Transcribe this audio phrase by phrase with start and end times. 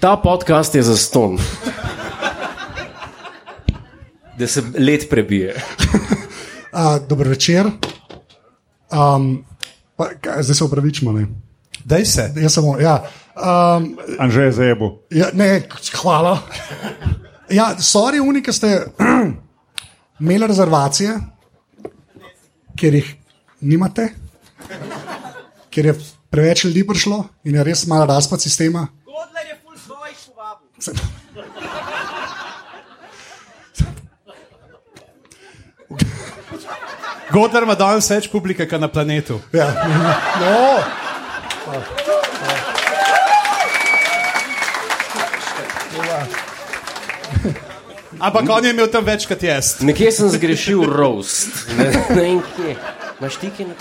[0.00, 1.38] Ta podcast je za ston.
[4.38, 5.54] Da se let prebije.
[6.72, 7.66] Uh, dober večer.
[8.92, 9.44] Um,
[9.96, 11.12] pa, kaj, zdaj se upravičimo.
[11.12, 11.26] Ne?
[11.84, 12.32] Daj se.
[12.36, 13.04] Jaz samo, ja.
[13.36, 15.02] Um, Anže za ebo.
[15.10, 15.68] ja, ne,
[16.02, 16.38] hvala.
[17.50, 18.86] Ja, sorry, unike ste
[20.20, 21.18] imeli rezervacije,
[22.76, 23.14] ker jih
[23.60, 24.08] nimate,
[25.70, 25.94] ker je
[26.30, 28.86] preveč ljudi prišlo in je res malo razpad sistema.
[29.04, 30.65] Godler je ful svojih povabil.
[37.32, 39.40] Godler ima danes več publike, kot na planetu.
[39.56, 39.68] Ja.
[40.40, 40.56] No.
[48.20, 49.76] Ampak on je imel tam več kot jaz.
[49.84, 51.66] Nekje sem zgrešil roast.
[51.76, 52.76] Ne, ne vem kje.
[53.20, 53.74] Imaš ti kaj na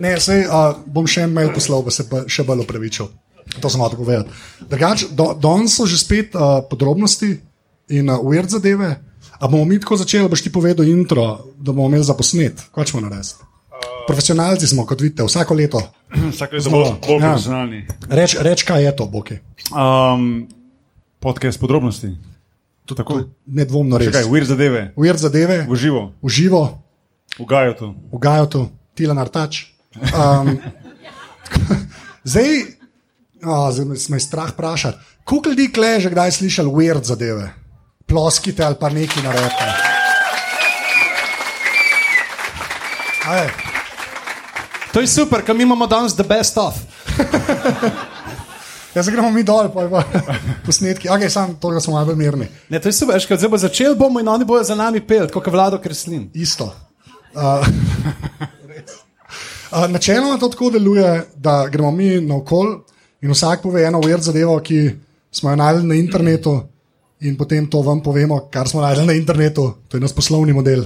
[0.00, 3.10] Ne, sej, uh, bom še en mail poslal, pa se pa še bolj opravičil.
[3.52, 4.30] To sem hotel povedati.
[4.62, 7.42] Drugač, do, danes so že spet uh, podrobnosti
[7.88, 9.02] in uh, weird zadeve.
[9.34, 11.24] A bomo mi tako začeli, boš ti povedal intro,
[11.56, 12.60] da bomo imeli za posnet.
[12.70, 13.40] Kaj ćemo narediti?
[14.06, 15.80] Profesionalci smo, kot vidite, vsako leto.
[16.10, 17.18] Vsak je bolj, bolj Ja.
[17.20, 17.78] profesionalni.
[18.06, 19.38] Reč, reč, kaj je to, Boki.
[19.70, 20.48] Um,
[21.18, 22.10] podcast podrobnosti.
[22.84, 23.22] To tako.
[23.46, 24.14] Nedvomno Še res.
[24.14, 26.62] kaj, weird zadeve, Weird zadeve, v živo, v živo,
[27.38, 27.94] v Gajotu.
[28.10, 28.60] v Gajotu,
[28.94, 29.70] Tilan Artač.
[30.10, 30.58] Um,
[32.24, 32.79] zdaj,
[33.44, 37.54] oh, zdaj me- me je strah vprašati, koliko ljudi kle že kdaj slišal weird zadeve?
[38.06, 39.64] Ploskite ali pa neki naredite.
[43.28, 43.48] Aj,
[44.92, 46.74] To je super, ker mi imamo danes the best of.
[48.94, 50.02] Ja, zdaj gremo mi dol, pa je
[50.66, 51.08] posnetki.
[51.08, 52.48] Okay, sam to, da smo malo mirni.
[52.68, 55.28] Ne, to je super, kad zdaj bo začel, bomo in oni bodo za nami pel,
[55.30, 56.24] kot vlado kreslin.
[56.34, 56.72] Isto.
[57.34, 57.62] Uh,
[59.70, 62.80] uh, načeloma to tako deluje, da gremo mi naokol
[63.22, 64.90] in vsak pove eno weird zadevo, ki
[65.30, 66.60] smo jo najdli na internetu,
[67.20, 69.74] in potem to vam povemo, kar smo najdli na internetu.
[69.88, 70.84] To je naš poslovni model,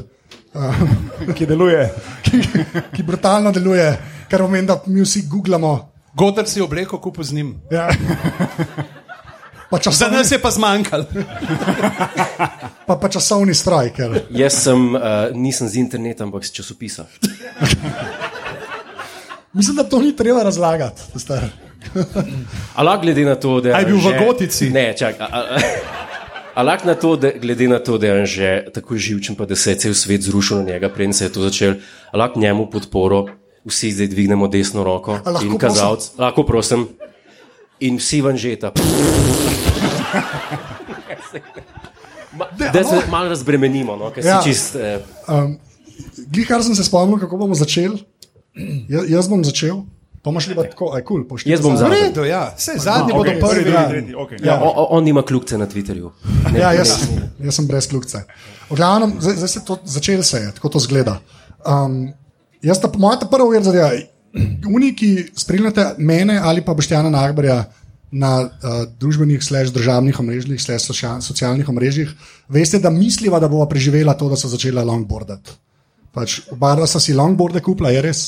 [1.36, 1.88] Ki deluje.
[2.24, 2.42] ki,
[2.94, 3.86] ki brutalno deluje,
[4.30, 5.90] kar pomeni, da mi vsi googlamo.
[6.14, 7.54] Godler si obleko kupil z njim.
[7.70, 7.88] Ja.
[9.70, 11.04] Pa Za časovni, nas je pa zmanjkalo.
[12.86, 17.06] pa, pa časovni stroj, ker Jaz sem, uh, nisem z interneta, ampak z časopisa.
[19.52, 21.18] mislim, da to ni treba razlagati.
[21.18, 21.48] star.
[22.74, 23.74] Ampak glede na to, da je.
[23.74, 24.70] A je bil v Anže- Gotici?
[24.70, 25.26] Ne, čakaj.
[26.54, 29.70] Ampak na to, da, glede na to, da je že tako živčen, pa da se
[29.70, 31.74] je cel svet zrušil na njega, preden se je to začel,
[32.10, 33.26] ampak njemu podporo,
[33.64, 36.10] vsi zdaj dvignemo desno roko A lahko in kazalec.
[36.14, 36.86] Lahko prosim.
[37.80, 38.70] In vsi van žeta.
[42.32, 44.38] Ma- Da se malo razbremenimo, no, ker Ja.
[44.38, 44.76] si čist.
[44.76, 45.58] Eh, Um,
[46.26, 47.98] Glej, kar sem se spomnil, kako bomo začeli.
[48.88, 49.82] Ja, jaz bom začel,
[50.24, 51.26] pa imaš li pa tako, aj kul.
[51.28, 52.00] Cool, Jaz bom zadnji.
[52.00, 52.54] redu, ja.
[52.56, 53.70] Vse, zadnji No, bodo okej, prvi.
[53.70, 53.82] Ja.
[53.82, 54.40] drugi, tretji, okay.
[54.40, 54.56] Ja.
[54.56, 56.10] O, o, on ima kljukce na Twitterju.
[56.48, 56.94] Ne, Ja, jaz,
[57.38, 58.24] jaz sem brez kljukce.
[58.70, 61.18] V glavnem, zdaj, zdaj se to začelo, se je, tako to zgleda.
[61.62, 62.08] Um,
[62.64, 63.92] jaz, ta, moja ta prva uvir zadeva,
[64.74, 67.64] oni, ki spremljate mene ali pa Boštjana Nagbarja
[68.14, 68.48] na uh,
[68.98, 72.10] družbenih, slash državnih omrežjih, slash socia- socialnih omrežjih,
[72.48, 75.50] veste, da misliva, da bova preživela to, da so začela longboardati.
[76.14, 78.20] Pač, oba dva sta si longboarde kupila, je res.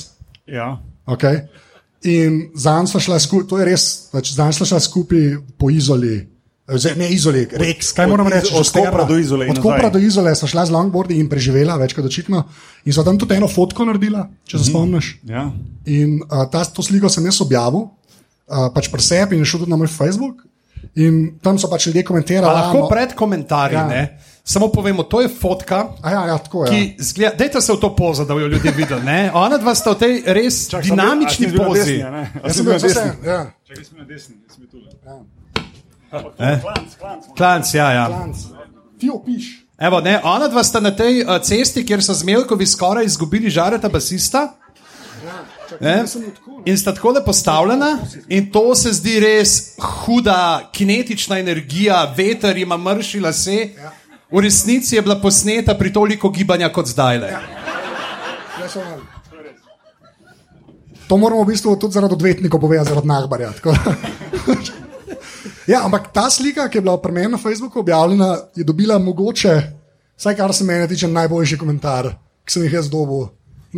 [0.46, 0.72] Ja.
[1.06, 1.44] Okay.
[2.04, 6.28] In zanj smo šla skupaj, to je res, pač zanj smo šla skupaj po izoli.
[6.66, 8.50] Zdaj, ne izoli, reks, kaj moram reči?
[8.54, 8.66] od.
[8.74, 12.04] Kopra do Izole Od Kopra do Izole smo šla z longboardi in preživela, več kot
[12.04, 12.42] očitno.
[12.84, 15.12] In so tam tudi eno fotko naredila, če se spomniš.
[15.30, 15.44] Ja.
[15.86, 19.70] In uh, ta, to sliko sem jaz objavil, uh, pač pri sebi in šel tudi
[19.70, 20.42] na moj Facebook.
[20.98, 22.50] In tam so pač ljudje komentirali.
[22.50, 23.86] A "A, lahko no." pred komentarji, Ja.
[23.86, 24.18] ne?
[24.46, 25.88] Samo povemo, to je fotka.
[26.02, 26.70] A Ja, ja, tako je.
[26.70, 29.02] Ki zgleda, dajte se v to pozo, da bodo ljudje videli.
[29.02, 29.30] ne?
[29.34, 31.80] Ona dva sta v tej res Čak, bil- dinamični bil pozi.
[31.80, 32.22] desni, a ne?
[32.34, 33.10] A Jaz sem bil bil na desni?
[33.24, 33.40] Ja.
[33.64, 34.88] Čakaj, sem na desni, jaz sem bil tule.
[36.38, 36.60] Eh?
[36.60, 37.24] Klanc, klanc.
[37.36, 38.06] Klanc, ja, ja.
[39.00, 39.66] Ti opiš.
[39.78, 43.88] Evo, ne, ona dva sta na tej uh, cesti, kjer so zmelkovi skoraj izgubili žareta
[43.88, 44.54] basista.
[45.80, 46.04] Ne?
[46.64, 52.76] In sta tako lepo postavljena, in to se zdi res huda kinetična energija, veter ima
[52.76, 53.58] mrši lase.
[54.30, 57.16] V resnici je bila posneta pri toliko gibanja kot zdaj.
[57.16, 57.40] Ja,
[58.74, 59.02] malo.
[61.06, 63.94] To moramo v bistvu tudi zaradi odvetnikov povedati, zaradi da.
[65.72, 69.54] ja, ampak ta slika, ki je bila pri meni na Facebooku objavljena, je dobila mogoče,
[70.18, 72.10] vsaj kar se mene tiče, najboljši komentar,
[72.44, 73.28] ki sem jih jaz dobil.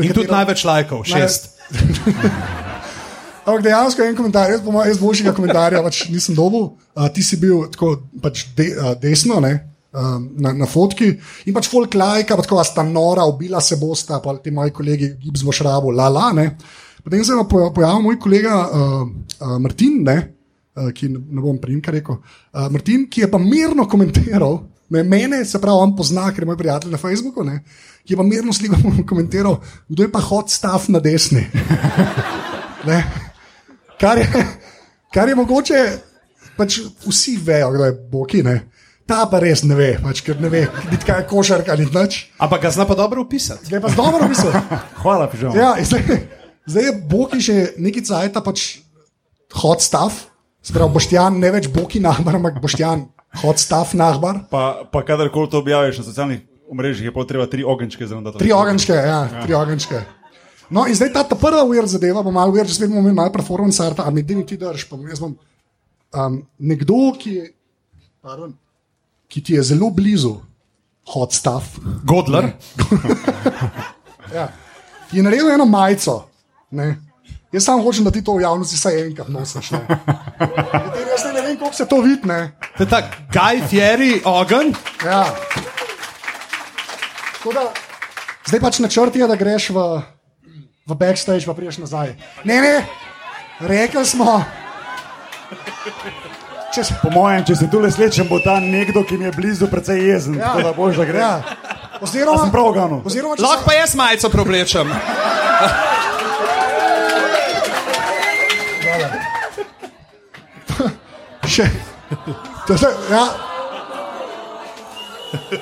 [0.01, 1.53] In tudi največ lajkov, šest.
[3.49, 6.71] Ampak dejansko en komentar, jaz, mojem, jaz boljšega komentarja pač nisem dobil.
[6.97, 9.53] Uh, ti si bil tako pač de, uh, desno, ne?
[9.89, 11.07] Um, na, na fotki
[11.49, 14.75] in pač folk lajka, pa tako a sta nora, ubila se bosta, pa ti moji
[14.77, 16.27] kolegi Gibbs boš rabo, la la.
[16.37, 16.45] Ne?
[17.03, 19.07] Potem se je pojavil moj kolega uh,
[19.41, 20.17] uh, Martin, ne?
[20.77, 22.19] uh, ki ne, bom primka rekel.
[22.53, 24.61] Uh, Martin, ki je pa mirno komentiral,
[24.93, 27.63] ne, mene, se pravi, on pozna, ker je moj prijatelj na Facebooku, ne,
[28.05, 28.77] ki je pa mirno sliko
[29.11, 29.57] komentiral,
[29.89, 31.47] kdo je pa hot stav na desni.
[33.99, 34.27] Kar je,
[35.11, 35.79] kar je mogoče,
[36.57, 38.43] pač vsi vejo, kdo je Boki.
[38.47, 38.55] Ne.
[39.09, 42.19] Ta pa res ne ve, pač, ker ne ve, biti kaj je košarka ali nič.
[42.37, 43.65] Ampak ga zna pa dobro opisati.
[43.71, 44.53] Zdaj pa dobro misli.
[45.03, 45.57] Hvala, pižam.
[45.57, 46.29] Ja, zdaj,
[46.69, 48.85] zdaj je Boki že neki cajt, pač
[49.57, 50.13] hot stav.
[50.61, 53.07] Sprav Boštjan, ne več Boki nahbar, ampak Boštjan,
[53.41, 54.45] hot stav nahbar.
[54.53, 58.37] Pa, pa kadarkoli to objaviš na socialnih omrežjih, je potrebno tri ogenčke za to.
[58.37, 60.05] Tri ogenčke, ja, tri ogenčke.
[60.69, 63.17] No, in zdaj ta, ta prva uver zadeva, bo malo uver, že spet bomo imeli
[63.17, 65.33] malo performance arta, a mi dini ti drž, pa jaz bom.
[66.13, 67.45] Um, nekdo, ki, je,
[68.21, 68.53] pardon,
[69.29, 70.37] ki ti je zelo blizu,
[71.15, 72.53] hot stuff, Godler.
[74.37, 74.49] ja,
[75.13, 76.29] je naredil eno majico.
[76.71, 76.97] Ne?
[77.53, 79.71] Jaz samo hočem, da ti to v javnosti vsaj enkrat nosiš.
[79.71, 79.81] ne.
[81.09, 82.29] Jaz ne vem, kako se to vidi.
[82.29, 82.53] ne.
[82.77, 83.03] To je ta
[83.33, 84.75] Guy Fieri ogen.
[85.05, 85.25] Ja.
[87.39, 87.73] Tako Da,
[88.49, 89.85] zdaj pač načrt je, da greš v,
[90.87, 92.17] v backstage, pa priješ nazaj.
[92.45, 92.87] Ne, ne,
[93.61, 94.45] rekli smo.
[96.79, 99.33] Če se, Po mojem, če se tu le slečem, bo ta nekdo, ki mi je
[99.35, 100.37] blizu, precej jezen.
[100.39, 100.53] Ja.
[100.53, 101.19] Tako da boš, da gre.
[101.19, 101.57] Ja.
[101.99, 103.01] Oziroma, sem prav ganil?
[103.03, 104.87] Oziroma, Lahko pa jaz majico preoblečem.
[111.43, 111.67] se še.
[112.67, 113.25] To se, ja.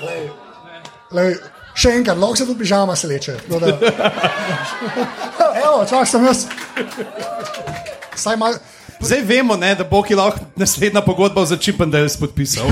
[0.02, 0.22] Lej,
[1.12, 1.34] lej,
[1.74, 3.36] še enkrat, lahko se tudi pižama sleče.
[3.48, 3.74] da-
[5.64, 6.44] Evo, čak sem jaz.
[8.16, 8.56] Saj mal,
[9.00, 12.66] Zdaj vemo, ne, da bo ki lahko naslednja pogodba za Chippendales podpisal.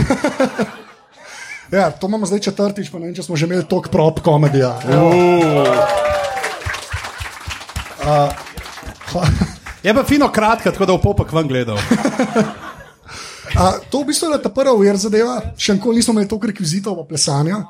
[1.72, 4.78] ja, to imamo zdaj četrtič, pa ne vem, če smo že imeli tok prop komedija.
[9.84, 11.78] Je pa fino kratka, tako da v popek ven gledal.
[13.54, 16.96] A, to v bistvu je ta prva uver zadeva, še nikoli nismo imeli toliko rekvizitov
[16.98, 17.60] v plesanju.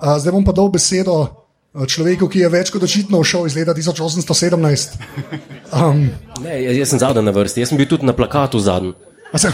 [0.00, 1.45] A, zdaj bom pa dal besedo
[1.84, 4.96] človeku, ki je več kot očitno šel iz leta 1817.
[5.72, 6.08] Um,
[6.40, 8.94] Ne, jaz, sem zadnji na vrsti, jaz sem bil tudi na plakatu zadnji.
[9.32, 9.52] a se,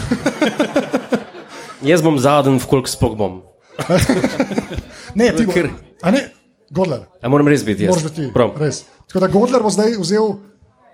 [1.83, 3.41] Jaz bom zadnji, v koliko spok bom.
[5.19, 6.29] ne, ti bo, Ker- a ne,
[6.71, 7.91] Godler, A moram res biti jaz.
[7.91, 8.31] moraš biti ti.
[8.33, 8.55] Prav.
[8.57, 8.83] Res.
[9.05, 10.37] Tako da Godler bo zdaj vzel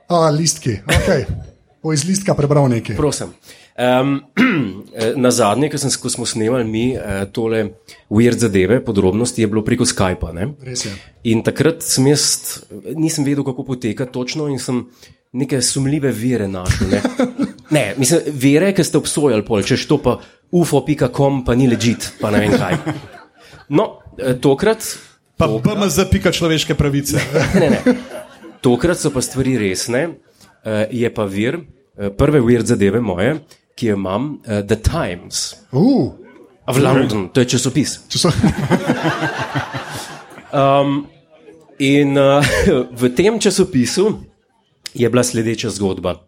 [0.09, 1.23] a, listki, okay.
[1.83, 2.97] bo iz listka prebral nekaj.
[2.97, 3.31] Prosim.
[3.79, 4.21] Um,
[5.23, 7.61] na zadnje, ko, sem, ko smo snemali mi uh, tole
[8.11, 10.33] weird zadeve, podrobnosti, je bilo preko Skypa.
[11.23, 12.59] In takrat sem jaz,
[12.99, 14.83] nisem vedel, kako poteka točno, in sem
[15.31, 16.91] neke sumljive vire našel.
[16.91, 17.01] Ne,
[17.77, 20.17] ne mislim, vire, ki ste obsojali, pol, češ to pa
[20.51, 22.75] ufo.com, pa ni ležit, pa ne vem kaj.
[23.71, 23.87] No,
[24.17, 24.83] eh, tokrat.
[25.39, 27.21] Pa BMZ pika človeške pravice.
[27.61, 27.95] Ne, ne.
[28.59, 31.61] Tokrat so pa stvari resne, uh, je pa vir,
[32.19, 33.33] prve weird zadeve moje,
[33.79, 36.11] ki jo imam, uh, The Times Uh,
[36.67, 37.99] of London, to je časopis.
[38.11, 38.29] če so,
[41.79, 42.43] In uh,
[42.91, 44.19] v tem časopisu
[44.93, 46.19] je bila sledeča zgodba.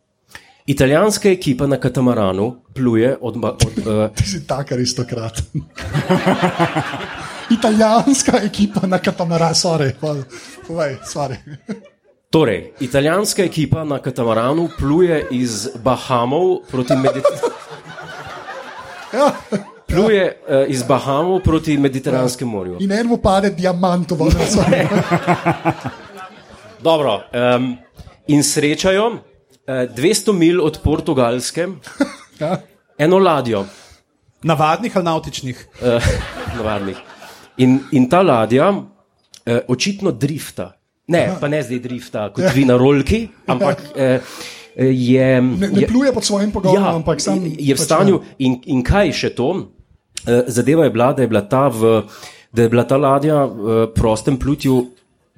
[0.65, 3.35] Italijanska ekipa na katamaranu pluje od.
[3.43, 5.43] Od uh, ti si tak aristokrat.
[7.57, 9.91] Italijanska ekipa na katamara, sorry,
[11.03, 11.35] sorry.
[12.31, 17.51] Torej, italijanska ekipa na katamaranu pluje iz Bahamov proti Mediteranu.
[19.13, 19.31] Ja.
[19.87, 22.77] Pluje uh, iz Bahamov proti Mediteranskemu morju.
[22.79, 24.63] In enemu pade diamantovo, da so.
[26.83, 27.21] Dobro,
[27.57, 27.77] um,
[28.27, 29.19] in srečajo uh,
[29.67, 31.67] 200 mil od Portugalske
[32.39, 32.61] Ja.
[32.97, 33.65] eno ladjo,
[34.43, 35.67] Navadnih ali nautičnih.
[35.81, 36.03] uh,
[36.57, 36.97] navadnih.
[37.57, 38.83] In, in ta ladja uh,
[39.67, 40.71] očitno drifta.
[41.11, 44.39] Ne, pa ne zdaj drifta kot vi na rolki, ampak uh,
[45.11, 45.29] je.
[45.37, 47.41] Ne, ne je- pluje pod svojim pogonom, Ja, ampak sam.
[47.43, 49.49] je v pač stanju, in, in kaj še to?
[50.21, 52.03] Eh, Zadeva je bila, da je bila ta, v,
[52.49, 54.79] da je bila ta ladja v prostem plutju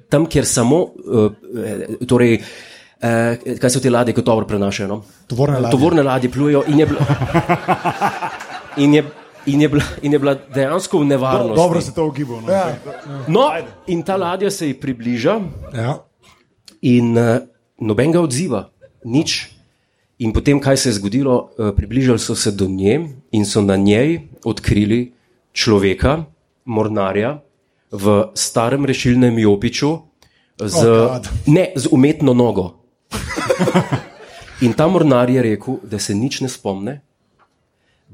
[0.06, 2.36] tam, kjer samo, eh, torej,
[3.00, 4.88] eh, kaj so te ladje, kot dobro prenašajo.
[4.88, 5.00] No?
[5.26, 5.72] Tovorne ladje.
[5.72, 7.02] Tovorne ladje plujejo in je bila.
[8.76, 9.04] In je,
[9.46, 11.56] in je, bila, in je bila dejansko v nevarnosti.
[11.56, 12.40] Dobro se to ugibal.
[12.40, 12.52] No.
[12.52, 12.76] Ja,
[13.28, 13.50] No,
[13.86, 15.40] in ta ladja se ji približa,
[15.74, 15.98] ja.
[16.82, 17.38] in uh,
[17.80, 18.68] nobenega odziva,
[19.04, 19.50] nič.
[20.18, 23.00] In potem, kaj se je zgodilo, uh, približali so se do nje
[23.32, 25.12] in so na njej odkrili
[25.52, 26.24] človeka,
[26.64, 27.40] mornarja,
[27.90, 29.98] v starem rešilnem jopiču,
[30.58, 32.78] z, Oh, ne, z umetno nogo.
[34.64, 37.02] In ta mornar je rekel, da se nič ne spomne,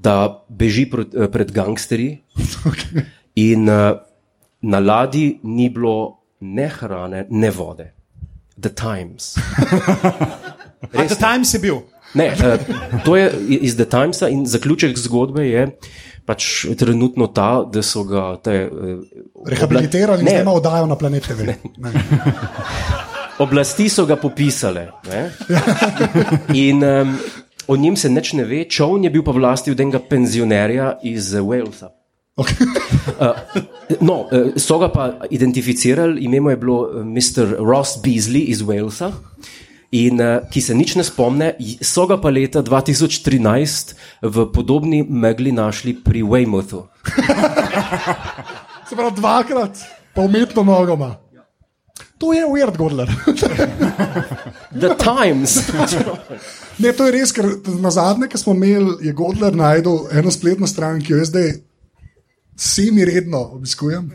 [0.03, 2.19] da beži prot, eh, pred gangsterji,
[2.71, 3.05] Okay.
[3.35, 3.97] in uh,
[4.63, 7.93] na ladji ni bilo ne hrane, ne vode.
[8.61, 9.37] The Times.
[10.97, 11.81] A The Times je bil.
[12.15, 15.67] Ne, uh, to je iz The Timesa in zaključek zgodbe je
[16.27, 19.03] pač trenutno ta, da so ga te, uh,
[19.47, 21.55] Rehabilitirali in ne, zdaj oddajo na planet TV.
[21.79, 21.93] Ne.
[23.41, 24.91] Oblasti so ga popisale.
[25.09, 25.23] Ne?
[26.69, 27.15] In um,
[27.67, 31.35] o njim se nič ne ve, čovn je bil pa v lasti enega penzionerja iz
[31.35, 31.91] Walesa.
[32.37, 32.67] Okay.
[34.01, 37.59] No, eh, so ga pa identificirali, ime mu je bilo eh, Mr.
[37.59, 39.13] Ross Beasley iz Walesa.
[39.91, 41.49] In uh, ki se nič ne spomne,
[41.83, 46.87] so ga pa leta 2013 v podobni megli našli pri Weymouthu.
[48.87, 49.83] Se pravi, dvakrat,
[50.15, 51.19] pa umetno nogoma.
[52.21, 53.09] To je weird, Godler.
[54.81, 55.57] The Times.
[56.79, 57.49] Ne, to je res, ker
[57.81, 61.51] na zadnje, ki smo imeli, je Godler najdel eno spletno stran, ki jo jaz zdaj
[62.61, 64.11] semi-redno obiskujem.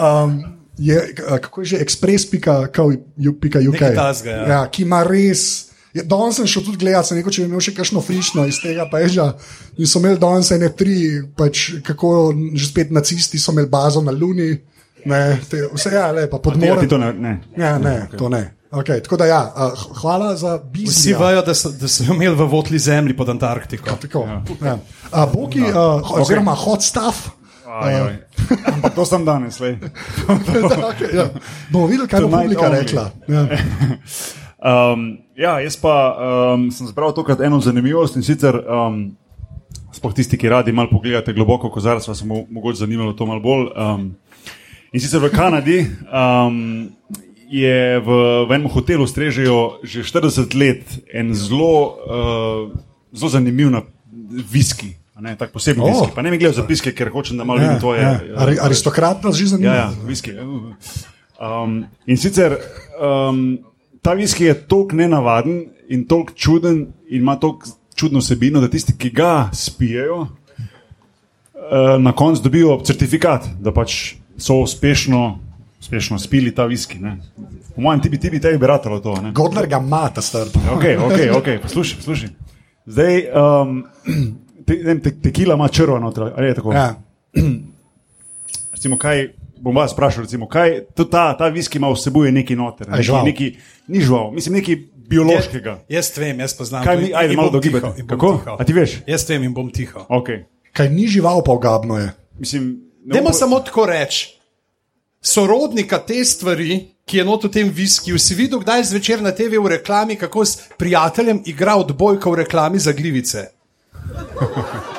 [0.00, 0.40] Um,
[0.78, 3.54] je, kako je že express.uk,
[4.24, 4.40] ja.
[4.48, 5.70] ja, ki ima res.
[5.94, 8.56] Ja, danes sem šel tudi gledat, sem rekel, če bi imel še kakšno frišno iz
[8.58, 9.28] tega peža.
[9.78, 10.96] In so imeli danes ene tri,
[11.36, 14.50] pač, kako že spet nacisti so imeli bazo na Luni.
[15.04, 16.80] Ne, te, vse je lepo, Ja, podmorje.
[16.80, 17.12] ti to ne.
[17.12, 17.40] ne.
[17.56, 18.18] Ja, ne, okay.
[18.18, 18.54] to ne.
[18.74, 21.06] Okay, tako da, ja, uh, hvala za Vsi biznis.
[21.20, 23.90] vejo, da so, da so imeli v votli zemlji pod Antarktiko.
[24.02, 24.26] Tako,
[24.64, 24.78] ja.
[25.12, 27.28] uh, Boki, uh, oziroma hot stuff.
[27.66, 28.16] Ajaj.
[28.74, 29.78] Ampak to sem danes, le.
[30.90, 31.28] okay, ja.
[31.70, 32.80] Bomo videli, kaj bo publika only.
[32.80, 33.10] rekla.
[33.28, 33.46] Ja.
[34.64, 35.92] Um, ja, jaz pa
[36.54, 39.10] um, sem zbral tokrat eno zanimivost in sicer, um,
[39.92, 43.42] sploh tisti, ki radi malo pogledate globoko v kozarec, vas bo mogoče zanimalo to malo
[43.44, 43.66] bolj.
[43.76, 44.06] Um,
[44.94, 46.86] in sicer v Kanadi um,
[47.50, 48.08] je v,
[48.46, 52.62] v enem hotelu strežejo že 40 let en zelo, uh,
[53.10, 53.74] zelo zanimiv
[54.46, 54.94] viski.
[55.14, 55.88] Ne, tak poseben Oh.
[55.88, 56.10] viski.
[56.10, 58.00] Pa ne mi gledajo zapiske, ker hočem, da malo Ja, vidim tvoje.
[58.00, 58.12] ja.
[58.14, 59.70] eh, Ari, aristokrat nas že zanima.
[59.70, 60.32] Ja, ja, viski.
[61.34, 62.58] Um, in sicer
[62.96, 63.58] um,
[64.00, 66.76] ta viski je tako nenavaden in tako čuden
[67.08, 67.62] in ima tako
[67.94, 70.28] čudno vsebino, da tisti, ki ga spijejo, uh,
[71.98, 75.38] na koncu dobijo certifikat, da pač so uspešno,
[75.80, 76.98] uspešno spili ta viski.
[76.98, 77.18] Ne.
[77.74, 79.16] Po mojem, ti bi, ti bi tebi beratalo to.
[79.22, 79.32] Ne.
[79.32, 80.46] Godler ga ima, ta star.
[80.46, 82.28] Ok, ok, ok, poslušaj, poslušaj.
[82.86, 83.84] Zdaj, um,
[84.66, 86.72] te, ne te, tekila ima črva noter, ali je tako?
[86.72, 86.94] Ja.
[88.84, 89.28] recimo, kaj
[89.60, 93.24] bom vas vprašal, recimo, kaj ta, ta viski ima vsebuje neki noter, je žival?
[93.24, 94.76] neki, neki, ni žival, mislim, nekaj
[95.08, 95.78] biološkega.
[95.88, 96.84] Jaz vem, jaz poznam.
[96.84, 98.06] Kaj to mi, in- ajde, in malo dogibati.
[98.06, 98.32] Kako?
[98.38, 98.56] tiho.
[98.60, 98.98] A ti veš?
[99.06, 100.04] Jaz vem in bom tiho.
[100.08, 100.44] Okay.
[100.72, 102.10] Kaj ni žival, pa ogabno je.
[102.38, 104.30] Mislim, ne Dajmo samo tako reči.
[105.20, 109.56] Sorodnika te stvari, ki je not v tem viskiju, si videl kdaj zvečer na TV
[109.56, 113.48] v reklami, kako s prijateljem igra odbojka v reklami za glivice.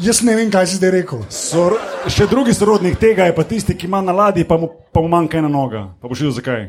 [0.00, 1.24] Jaz ne vem, kaj si zdaj rekel.
[1.28, 1.74] Sor,
[2.08, 5.08] še drugi sorodnik tega je pa tisti, ki ima na ladji, pa mu, pa mu
[5.08, 5.90] manjka ena noga.
[6.00, 6.62] Pa boš videl zakaj.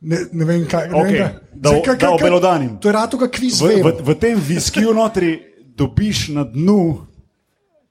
[0.00, 1.32] Ne, ne vem, kaj ne Okej, vem, kaj.
[1.52, 2.76] da- Zdaj, kaj- da kaj- obelodanim.
[2.78, 3.58] To je rado, kot kviz.
[3.60, 5.32] V, v, v tem viskiju notri
[5.74, 7.06] dobiš na dnu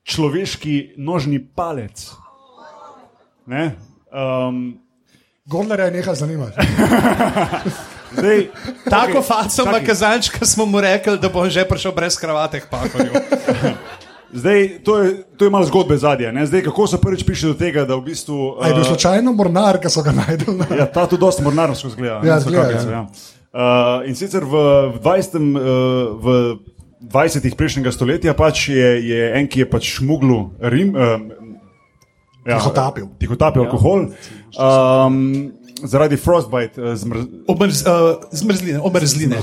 [0.06, 2.14] človeški nožni palec.
[3.46, 3.76] Ne?
[4.14, 4.80] Um,
[5.46, 6.58] Godlerja je nekaj zanimati.
[8.18, 8.48] zdaj,
[8.90, 12.70] Tako okay, faco ima kazančka, smo mu rekli, da bo že prišel brez kravate k
[12.70, 13.14] pakorju.
[14.36, 16.46] Zdaj, to je, to je malo zgodbe zadnje.
[16.46, 18.58] Zdaj, kako so prvič prišli do tega, da v bistvu.
[18.60, 20.58] A je bil uh, slučajno mornar, ki so ga najdel?
[20.60, 20.66] Na...
[20.76, 22.20] Ja, ta tudi dosta mornarsko zgleda.
[22.20, 22.92] Ja, ne, zgleda, kapice, ja.
[22.92, 23.06] ja.
[23.56, 25.40] Uh, in sicer v, v 20.
[25.40, 26.26] Uh, v
[27.02, 27.56] 20.
[27.56, 30.96] prejšnjega stoletja pač je, je en, ki je pač šmuglu Rim.
[30.96, 31.20] Uh,
[32.46, 33.10] ja, Tihotapil.
[33.20, 33.68] Tihotapil ja.
[33.68, 34.10] alkohol.
[34.56, 35.52] Um,
[35.84, 37.18] zaradi frostbite, uh, zmr,
[37.52, 39.36] Omrz, uh, zmrzline, omrzline.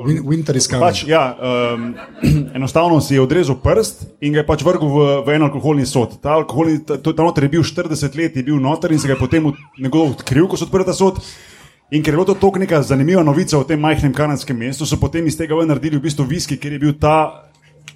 [0.00, 0.84] Win- Winter is coming.
[0.84, 1.94] Pač, ja, um,
[2.56, 6.20] enostavno si je odrezal prst in ga je pač vrgel v, v en alkoholni sod.
[6.22, 9.16] Ta alkoholni, ta, ta noter je bil 40 let, je bil noter in se ga
[9.16, 11.20] je potem od- nekdo odkril, ko so odprli ta sod.
[11.90, 14.96] In ker je bilo to tako neka zanimiva novica o tem majhnem kanadskem mestu, so
[15.00, 17.50] potem iz tega naredili v bistvu viski, ker je bil ta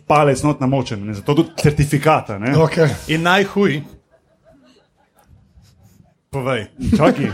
[0.06, 1.06] palec not namočen.
[1.06, 2.38] Ne, zato tudi certifikata.
[2.38, 2.56] Ne.
[2.58, 2.90] Okay.
[3.14, 3.82] In najhuj.
[6.34, 6.66] Povej.
[6.96, 7.30] Čakaj,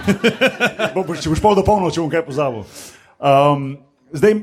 [0.94, 2.66] Bo, če boš pol do polnoči, bom kaj pozabil.
[3.16, 3.78] Um,
[4.12, 4.42] zdaj,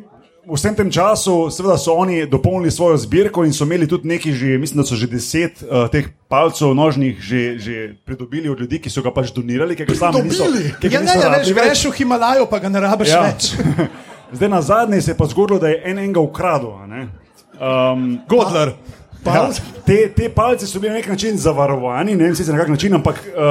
[0.54, 4.58] vsem tem času, seveda, so oni dopolnili svojo zbirko in so imeli tudi nekaj, že,
[4.58, 7.76] mislim, da so že deset uh, teh palcev nožnih že, že
[8.06, 10.48] pridobili od ljudi, ki so ga pač donirali, ker ga sami niso.
[10.80, 11.66] Ker ga Ja, ne, niso ne, veš, rabili več.
[11.66, 13.22] greš v Himalajo, pa ga ne rabiš Ja.
[13.24, 13.52] več.
[14.36, 16.72] Zdaj na zadnje se je pa zgodilo, da je en enega ukradel.
[17.58, 18.74] Um, Godler.
[19.26, 19.50] Ja,
[19.86, 22.94] te, te palce so bili na nek način zavarovani, ne vem sicer na kak način,
[22.94, 23.42] ampak uh,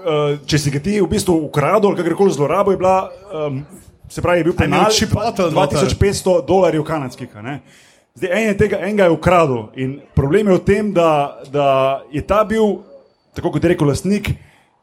[0.00, 3.58] uh, če si ga ti v bistvu ukradel ali kakorkoli zlorabo, je bila, um,
[4.08, 5.78] se pravi, je bil penal imel čipotel noter?
[5.78, 7.28] 2500 dolarjev kanadskih.
[8.14, 12.22] Zdaj, en je tega, enega je ukradel in problem je v tem, da, da je
[12.22, 12.84] ta bil,
[13.34, 14.34] tako kot je rekel lastnik,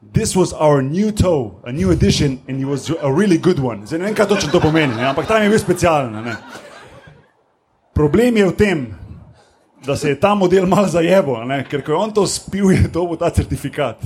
[0.02, 3.86] This was our new toe, a new edition, and it was a really good one.
[3.86, 5.06] Zdaj ne vem, kaj točno to pomeni, ne?
[5.06, 6.26] ampak ta je bil specialen.
[6.26, 6.36] ne.
[7.94, 8.80] Problem je v tem,
[9.86, 11.62] da se je ta model mal zajebo, ne?
[11.70, 14.02] ker ko je on to spil, je dobil ta certifikat.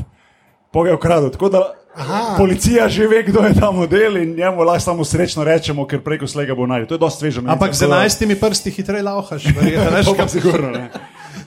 [0.71, 1.31] Pogaj ukradel.
[1.31, 1.63] Tako da
[1.95, 2.35] Aha.
[2.37, 6.27] policija že ve, kdo je ta model in njemu lahko samo srečno rečemo, ker preko
[6.27, 6.87] slega bo najdel.
[6.87, 7.41] To je dosti sveže.
[7.47, 9.45] Ampak z 11 prsti hitreje lauhaš.
[9.55, 10.69] verjetno, veš, To pa kam- sigurno.
[10.71, 10.89] Ne.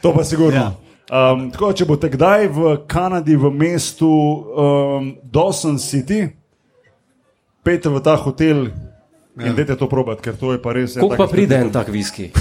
[0.00, 0.56] To pa sigurno.
[0.56, 0.72] Ja.
[1.08, 6.28] Um, tako, če boste kdaj v Kanadi, v mestu um, Dawson City,
[7.64, 8.68] pejte v ta hotel
[9.38, 10.96] in dajte to probati, ker to je pa res.
[10.96, 12.32] ja, Koliko pa pride en tak viski?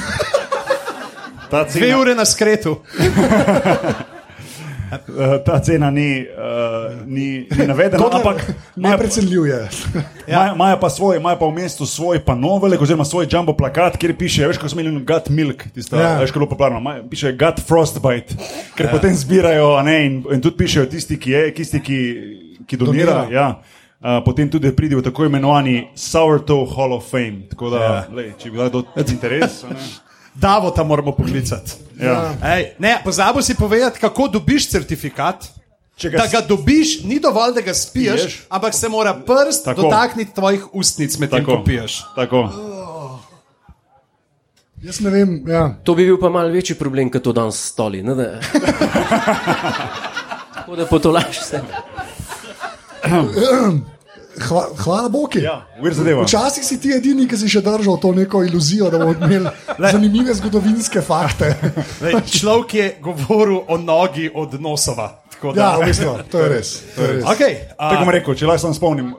[1.48, 2.84] Ta Dve ure na skretu.
[4.90, 6.38] uh, ta cena ni, uh,
[7.06, 8.54] ni, ni navedena, ampak ne
[8.84, 9.60] imajo- precenljuje.
[10.28, 14.48] imajo pa svoj, imajo pa v mestu svoj panovelek, oziroma svoj jumbo plakat, kjer piše,
[14.48, 16.10] veš, ko smo imeli Gut Milk, tista, Ja.
[16.10, 16.20] ja.
[16.20, 18.36] veš, kako popularno, imajo- piše Gut Frostbite,
[18.76, 18.92] ker ja.
[18.92, 22.00] potem zbirajo, ne, in, in tudi pišejo tisti, ki, je, tisti, ki,
[22.68, 23.14] ki donira.
[23.14, 23.34] Donira.
[23.34, 23.62] Ja.
[23.98, 27.48] Uh, potem tudi pride v tako imenovani Sourdough Hall of Fame.
[27.50, 28.04] Tako da, ja.
[28.14, 29.64] lej, če bi bilo interes.
[30.40, 31.72] Davo tam moramo poklicati.
[32.00, 32.34] Ja.
[32.56, 35.48] Ej, ne, pozabil si povedati, kako dobiš certifikat.
[35.98, 38.46] Če Da ga dobiš, ni dovolj, da ga spiješ, Piješ.
[38.50, 39.82] ampak se mora prst Tako.
[39.82, 42.04] dotakniti tvojih ustnic, medtem ko piješ.
[42.16, 42.50] Tako.
[44.84, 45.42] Jaz ne vem.
[45.50, 45.74] Ja.
[45.84, 48.04] To bi bil pa mal večji problem, kot to danes stoli.
[48.04, 48.28] Ne, da...
[50.54, 51.62] Tako da potolaš se.
[54.38, 55.40] Hva, hvala Bogu.
[55.42, 56.24] Ja, vir zadeva.
[56.24, 59.50] Včasih si ti edini, ki si še držal to neko iluzijo, da bomo imeli
[59.92, 61.56] zanimive zgodovinske fakte.
[62.02, 65.24] Lej, človek je govoril o nogi od nosova.
[65.42, 66.70] Da- Ja, v bistvu, to je res.
[66.96, 67.24] To je res.
[67.26, 69.14] Okay, a, Tako bom rekel, če lahko spomnim,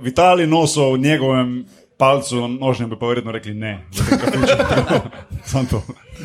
[0.00, 1.66] Vitali nosov v njegovem
[2.00, 3.84] palcu nožnem bi pa verjetno rekli ne.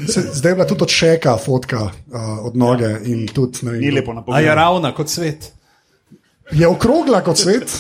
[0.08, 1.92] Se, zdaj je bila tudi od šeka fotka uh,
[2.46, 3.00] od noge ja.
[3.04, 3.96] in tudi ne Ni vem.
[3.96, 5.52] lepo na a je ravna kot svet.
[6.54, 7.72] Je okrogla kot svet,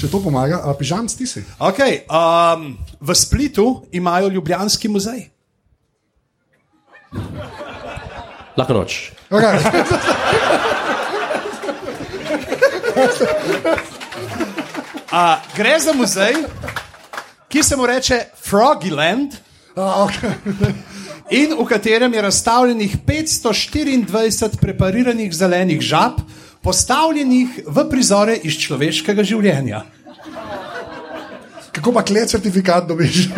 [0.00, 1.42] če to pomaga, a pižam ti si.
[1.60, 5.28] Okay, um, v Splitu imajo Ljubljanski muzej.
[8.56, 9.12] Lahko noč.
[9.28, 9.58] Okay.
[15.14, 16.34] A, gre za muzej,
[17.48, 19.36] ki se mu reče Froggyland.
[19.76, 20.32] A, okay.
[21.30, 26.24] in v katerem je razstavljenih 524 prepariranih zelenih žab,
[26.64, 29.84] postavljenih v prizore iz človeškega življenja.
[31.74, 33.28] Kako pa klet certifikat dobiš?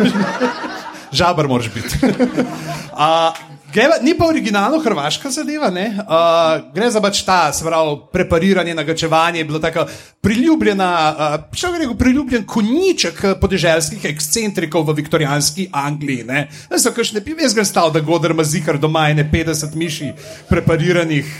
[1.19, 2.13] Žabar moraš biti.
[3.07, 3.33] A,
[3.73, 5.89] Gre, ni pa originalno hrvaška zadeva, ne?
[5.99, 9.83] uh, gre za pač ta, se pravi, prepariranje, nagačevanje, bilo tako
[10.23, 16.23] priljubljena, uh, če bi rekel, priljubljen konjiček podeželskih ekscentrikov v viktorijanski Angliji.
[16.29, 19.75] Ne, ne so kakšne pive, jaz grem stav, da godr ima zihar doma in 50
[19.75, 20.13] miši
[20.49, 21.35] prepariranih.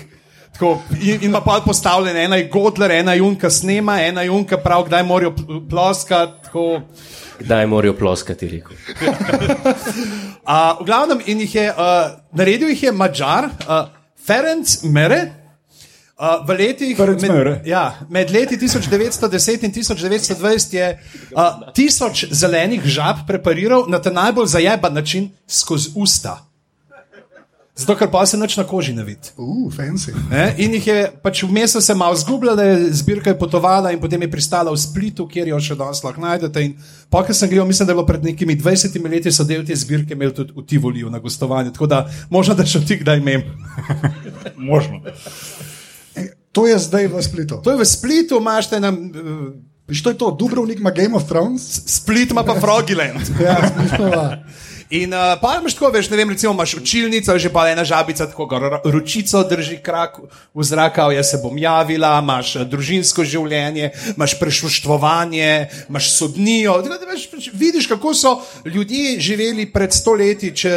[0.57, 4.27] Tako, in, in ima pa postavljen ena je godler, ena je junka snema, ena je
[4.27, 6.43] junka prav, kdaj morajo pl- ploskati.
[6.43, 6.81] tako.
[7.39, 8.77] Kdaj morajo ploskati, rekel.
[10.47, 13.89] Uh, v glavnem, in jih je uh, naredil jih je Mačar, uh,
[14.25, 15.19] Ferenc Mere.
[16.17, 20.87] Uh, v letih med, ja, med leti 1910 in 1920 je
[21.35, 26.46] uh, tisoč zelenih žab prepariral na ta najbolj zajeban način skozi usta.
[27.77, 29.29] Zato, ker pa se nič na koži ne vidi.
[29.37, 30.09] Uf, uh, fancy.
[30.31, 30.47] Ne?
[30.65, 34.73] In jih je pač vmes se malo zgubljala, zbirka je potovala in potem je pristala
[34.73, 36.63] v Splitu, kjer jo še danes lahko najdete.
[36.65, 36.73] In
[37.13, 39.77] pa, ker sem gledal, mislim, da je bilo pred nekimi 20 leti, so del te
[39.77, 41.75] zbirke imeli tudi v Tivoliju na gostovanju.
[41.77, 42.01] Tako da
[42.33, 43.45] možno, da še ti kdaj imem.
[44.71, 45.03] Možno.
[46.57, 47.61] To je zdaj v Splitu.
[47.61, 48.89] To je v Splitu, imaš te na.
[48.89, 49.53] Uh,
[49.87, 50.31] Što je to?
[50.35, 51.63] Dubrovnik ima Game of Thrones?
[51.85, 53.23] Split ima pa Froggyland.
[53.39, 54.43] Ja, Split ima.
[54.89, 58.27] In uh, pa imaš tako, veš, ne vem, recimo imaš učilnico, že pa ena žabica
[58.27, 58.47] tako
[58.85, 60.19] ročico drži krak
[60.55, 65.51] v zrak, jaz se bom javila, imaš eh, družinsko življenje, imaš prešuštvovanje,
[65.89, 66.79] imaš sodnijo.
[66.87, 70.73] Tako veš, pač vidiš, kako so ljudje živeli pred stoletji, če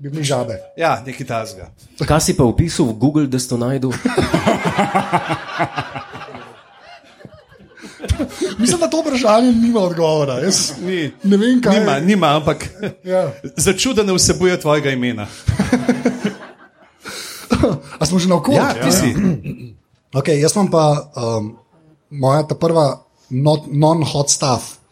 [0.00, 0.56] Bi bili žabe.
[0.76, 1.66] ja, nekaj tazga.
[2.00, 3.92] Kaj si pa upisal v Google, da si to najdel?
[8.60, 10.38] Mislim, da to vprašanje nima odgovora.
[10.44, 11.10] Jaz Ni.
[11.24, 12.68] ne vem, kaj Nima, nima, ampak
[13.04, 13.32] Ja.
[13.66, 15.26] začuda ne vsebuje tvojega imena.
[18.00, 18.56] A smo že na okolju?
[18.56, 19.14] Ja, ti si.
[20.10, 21.52] Okay, jaz imam pa um,
[22.10, 22.98] moja ta prva
[23.70, 24.82] non-hot stuff,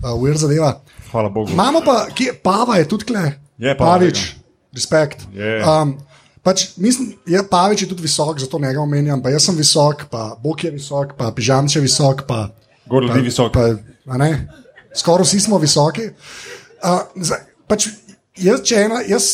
[0.00, 0.80] uh, weird zadeva.
[1.10, 1.52] Hvala Bogu.
[1.52, 3.36] Imamo pa, kje, Pava je tudi kle.
[3.60, 4.22] Je Pava, Pavič,
[4.72, 5.26] respekt.
[5.36, 5.60] Je.
[5.60, 5.98] Um,
[6.40, 9.20] pač, mislim, je, Pavič je tudi visok, zato njega omenjam.
[9.20, 12.24] Pa jaz sem visok, pa Bog je visok, pa Pižamč je visok.
[12.24, 12.48] Pa,
[12.92, 13.52] Gor ljudi pa- visok.
[13.56, 13.68] Pa,
[14.96, 16.10] skoraj vsi smo visoki.
[16.82, 17.38] Uh, zdaj,
[17.70, 17.88] pač,
[18.36, 19.28] jaz, ena, jaz,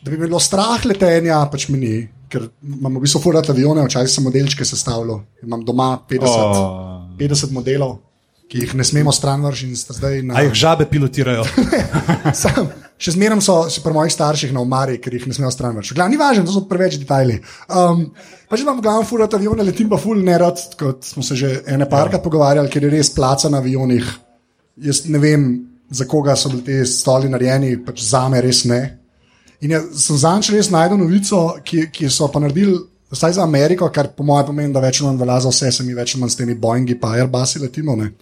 [0.00, 1.96] da bi bilo strah letenja, pač mi ni.
[2.28, 5.22] ker imam v bistvu furat avione, včasih sem modelčke sestavljal.
[5.42, 7.06] Imam doma 50, Oh.
[7.16, 7.94] 50 modelov,
[8.48, 10.38] ki jih ne smemo stran vršiti na.
[10.38, 11.44] A jih žabe pilotirajo.
[12.40, 15.76] Sam, še zmeraj so še pri mojih starših na umari, ker jih ne smejo stran
[15.76, 16.00] vršiti.
[16.08, 17.38] Ni važno, to so preveč detajli.
[17.68, 18.06] Um,
[18.48, 22.24] pač imam glavno furat avione, letim pa ful nerad, kot smo se že ene parkrat
[22.24, 24.08] pogovarjali, ker je res placa na avionih.
[24.88, 25.48] Jaz ne vem,
[25.90, 28.82] za koga so bili ti stoli narejeni, pač za me res ne.
[29.60, 32.78] In jaz sem zanj res najdel novico, ki, ki so pa naredili,
[33.10, 35.96] vsaj za Ameriko, kar po mojem pomeni, da več manj velja za vse, se mi
[35.96, 37.96] več manj s temi Boeingi pa Airbusi letimo.
[37.96, 38.12] Ne.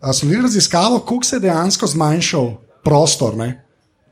[0.00, 2.50] Uh, so naredili raziskavo, koliko se je dejansko zmanjšal
[2.84, 3.50] prostor ne,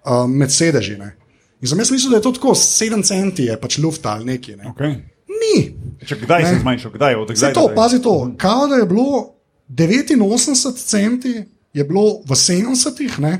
[0.04, 0.96] uh, med sedeži.
[1.00, 1.14] Ne.
[1.62, 4.58] In sem jaz mislil, da je to tako 7 centi, je pač luft ali nekaj.
[4.58, 4.72] Ne.
[4.72, 4.98] Okay.
[5.42, 5.62] Ni.
[6.06, 6.94] Če, kdaj se je zmanjšal?
[6.96, 7.16] Kdaj?
[7.20, 8.16] Od Zdaj kdaj to, pazi to.
[8.38, 9.34] Kao da je bilo
[9.70, 11.34] 89 centi,
[11.72, 13.34] je bilo v 70-ih, ne?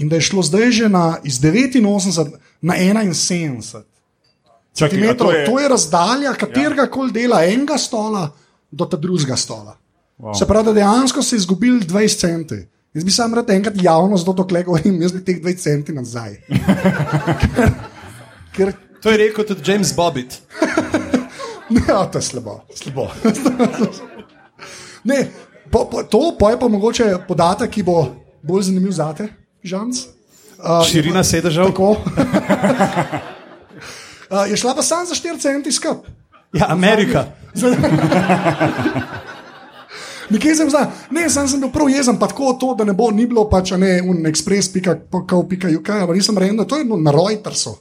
[0.00, 3.82] in da je šlo zdaj že na, iz 89 na 71
[4.72, 8.30] Čakaj, to je- To je razdalja katerega koli dela enega stola
[8.70, 9.76] do ta drugega stola.
[10.18, 10.34] Wow.
[10.34, 12.58] Se pravi, da dejansko si izgubil 20 centi.
[12.94, 16.36] Jaz bi sam rad enkrat javno zato dokler govorim, jaz bi teh 20 centi nazaj.
[17.48, 17.70] ker,
[18.56, 20.38] ker To je rekel tudi James Bobbitt.
[21.88, 22.60] Ja, to je slabo.
[22.74, 23.08] slabo.
[25.04, 25.30] ne,
[25.70, 28.10] po, po, to pa je pa mogoče podatek, ki bo
[28.42, 29.28] bolj zanimiv za te,
[29.62, 29.94] Žanc.
[30.58, 31.64] Uh, Širina sedežev.
[31.66, 31.94] Tako.
[34.30, 36.06] Uh, je šla pa samo za 4 centi skup.
[36.52, 37.24] Ja, Amerika.
[40.30, 43.10] Nekje sem zdaj, ne, sam sem bil prav jezen, pa tako to, da ne bo
[43.10, 47.74] ni bilo pač ne un express.uk, ampak nisem rekel, to je no, na Reutersu.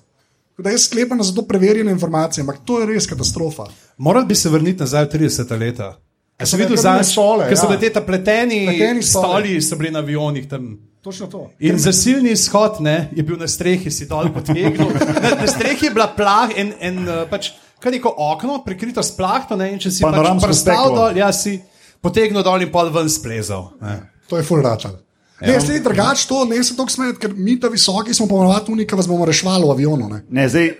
[0.58, 3.70] Da jaz sklepam za to preverjene informacije, ampak to je res katastrofa.
[3.98, 5.94] Morali bi se vrniti nazaj v 30 leta.
[6.42, 7.70] Si so videl zadnje stole, Ker so ja.
[7.70, 9.28] bili te ta pleteni, Pleteni stoli.
[9.28, 10.89] stoli, so bili na avionih tam.
[11.02, 11.50] Točno to.
[11.60, 14.90] In zasilni izhod ne, je bil na strehi, si dol potegnil.
[15.16, 19.12] Na, na strehi je bila plah in, in uh, pač, kar neko okno, prekrito s
[19.12, 19.56] plahto.
[19.56, 21.62] Ne, in če si pač prstal dol, ja, si
[22.00, 23.70] potegnil dol in pol ven splezal.
[23.80, 23.96] Ne.
[24.28, 25.00] To je full račal.
[25.40, 25.62] Ne, Ja.
[25.62, 29.08] sledi drugače to, ne se tako smeti, ker mi, ta visoki, smo ponovadi unika, vas
[29.08, 30.10] bomo rešvali v avionu.
[30.10, 30.20] Ne.
[30.30, 30.74] Ne, zdaj,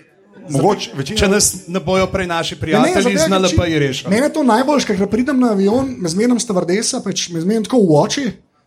[0.50, 1.16] mogoče večina.
[1.16, 4.10] Če nas ne bojo prej naši Ja, prijatelji zato, z ker NLP či- rešili.
[4.10, 7.80] Mene je to najbolj, ker pridem na avion, me zmerjam stevardesa, pač me zmerjam tako
[7.80, 8.26] v oči.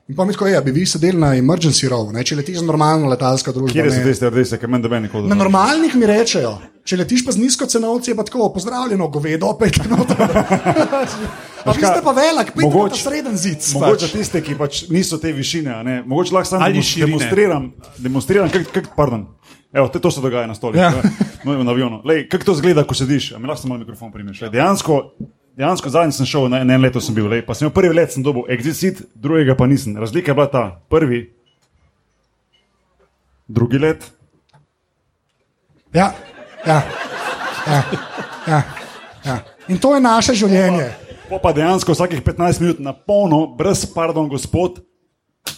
[0.09, 2.65] In pa mi tako je, bi vi sedeli na emergency row, ne, če letiš z
[2.67, 3.71] normalno letalsko družbo.
[3.71, 4.03] Kje so ne.
[4.03, 7.39] te stvari, ki meni da meni nikoli Na normalnih mi rečejo, če letiš pa z
[7.39, 10.19] nizko cenovci, je pa tako, pozdravljeno, govedo, pet noter.
[11.63, 13.63] Pa vi ste pa velik, pet Mogoče- noter sreden zid.
[13.73, 16.67] Mogoče za tiste, ki pač niso te višine, a ne, mogoče lahko samo
[16.99, 19.23] demonstriram, demonstriram kak, kak, pardon.
[19.71, 20.91] Evo, te, to se dogaja na stolih, Ja.
[20.91, 21.63] ja.
[21.63, 22.03] na avionu.
[22.29, 23.31] Kako to zgleda, ko sediš?
[23.31, 24.43] A mi lahko samo mikrofon primeš.
[24.51, 25.15] Dejansko,
[25.53, 28.23] dejansko zadnjič sem šel, na eno leto sem bil, lej, pa sem prvi let, sem
[28.23, 29.97] dobil exit, drugega pa nisem.
[29.97, 31.33] Razlika je bila ta, prvi,
[33.47, 34.11] drugi let,
[35.93, 36.09] Ja,
[36.65, 36.81] ja,
[37.67, 37.83] ja,
[38.47, 38.61] ja,
[39.23, 39.35] ja.
[39.67, 40.87] In to je naše življenje.
[41.29, 44.81] Po pa dejansko vsakih 15 minut na polno, brez pardon, gospod,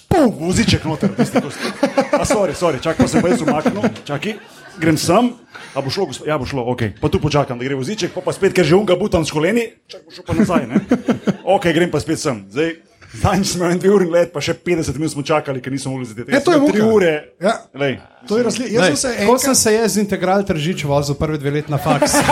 [0.09, 1.15] pum, voziček noter.
[1.15, 1.71] tisti, ko ste-
[2.11, 4.35] A, sorry, sorry, čakaj, pa se pa jaz umaknil, čakaj,
[4.79, 5.31] grem sem,
[5.75, 8.33] a bo šlo, ja bo šlo, ok, pa tu počakam, da gre voziček, pa, pa
[8.35, 10.77] spet, ker že unga butam s koleni, čakaj, bo šel pa nazaj, ne?
[11.55, 12.45] Ok, grem pa spet sem.
[12.49, 12.75] Zdaj,
[13.15, 16.03] Zanj smo en dve uri let, pa še 50 minut smo čakali, ker nismo mogli
[16.09, 16.33] zadeti.
[16.35, 16.93] Ja, to je tri muka.
[16.97, 17.13] ure.
[17.39, 17.53] Ja.
[17.71, 17.93] Lej,
[18.27, 18.73] To je razlika.
[18.75, 19.41] Jaz sem se enkrat.
[19.41, 22.11] sem se jaz z integral tržič vozil prve dve leti na faks.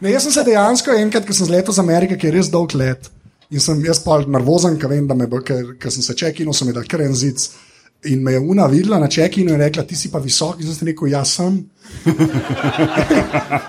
[0.00, 2.74] Ne, jaz sem se dejansko enkrat, ko sem zletel z Amerike, ki je res dolg
[2.76, 3.08] let.
[3.50, 6.52] In sem jaz pa nervozen, ker vem, da me bo, ker, ker sem se čekal,
[6.54, 7.50] so mi dal kar en zic.
[8.10, 10.88] In me je una videla na čekinu in rekla, ti si pa visok, in sem
[10.88, 11.60] rekel, jaz sem.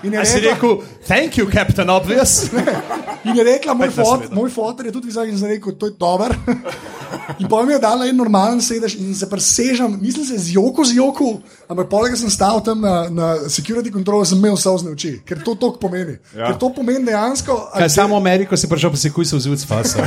[0.02, 2.50] In je A si rekel, thank you, Captain Obvious.
[3.26, 5.94] In je rekla, moj, fot, moj fotor je tudi visok in sem rekel, to je
[5.98, 6.30] dober.
[7.40, 10.84] in pa mi je dala en normalen sedež in se presežem, mislim se z joko,
[10.84, 11.32] z joko,
[11.68, 15.56] ampak poleg sem stal tam na, na security control, sem imel sozne oči, ker to
[15.58, 16.18] to pomeni.
[16.36, 16.52] Ja.
[16.52, 17.56] Ker to pomeni dejansko.
[17.74, 20.06] Kaj, samo v Ameriko si prišel, pa si kuj se vzil s fasom.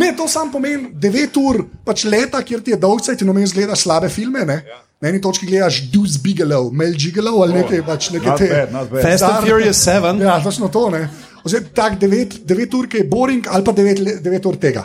[0.00, 3.54] Ne, to sam pomeni 9 ur, pač leta, kjer ti je dolg cajt in omenj
[3.56, 4.44] gledaš slabe filme.
[4.44, 4.60] Ne?
[4.68, 4.84] Ja.
[5.00, 8.48] Na eni točki gledaš Deuce Bigelow, Mel Gigolo ali nekaj, pač nekaj Not te.
[8.48, 9.02] bad, not bad.
[9.02, 10.20] Fast and Furious 7.
[10.20, 10.90] Ja, točno to.
[10.90, 11.08] Ne?
[11.44, 14.84] Oziroma, tak 9, 9 ur, ki je boring, ali pa 9, 9 ur tega.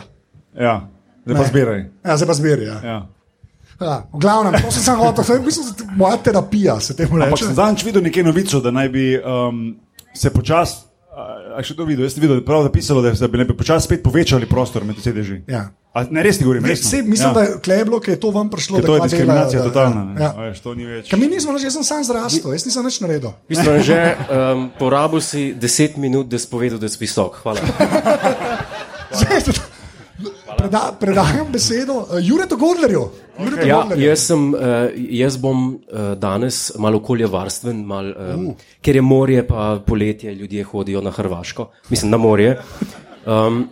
[0.56, 0.88] Ja,
[1.26, 1.48] zdaj pa Ne.
[1.48, 1.84] zbiraj.
[2.04, 2.64] Ja, zdaj pa zberi.
[2.64, 2.78] Ja.
[2.84, 2.96] Ja.
[3.80, 7.20] Ja, v glavnem, to sem samo hotel, to je v bistvu moja terapija, se temu
[7.20, 9.76] Ampak sem zadnjič videl nekaj novico, da naj bi um,
[10.16, 10.85] se počasi.
[11.56, 12.04] A še to videl?
[12.04, 15.00] Jaz sem videl, prav napisalo, da se bi naj bi počasi spet povečali prostor med
[15.00, 15.40] sedeži.
[15.48, 15.70] Ja.
[15.96, 16.82] A, ne, res ti govorim, res.
[16.84, 17.46] Vse, mislim, ja.
[17.64, 18.82] da je je bilo, ki je to vam prišlo.
[18.84, 20.02] Da to je diskriminacija delajo, da- totalna.
[20.04, 20.20] ne.
[20.20, 20.30] Ja.
[20.36, 21.08] A veš, to ni več.
[21.08, 23.32] Ker mi nismo, jaz sem sam zrastel, jaz nisem nič naredil.
[23.48, 27.40] Bistvu je že um, porabil si 10 minut, da si povedal, da si visok.
[27.40, 27.64] Hvala.
[30.56, 33.02] Preda, predajam besedo uh, Juretu Godlerju.
[33.38, 34.08] Juretu Ja, Godlerju.
[34.08, 34.60] jaz, sem, uh,
[34.94, 38.54] jaz bom uh, danes malo okoljevarstven, mal, um, uh.
[38.80, 42.56] ker je morje, pa poletje ljudje hodijo na Hrvaško, mislim na morje.
[43.26, 43.68] Um,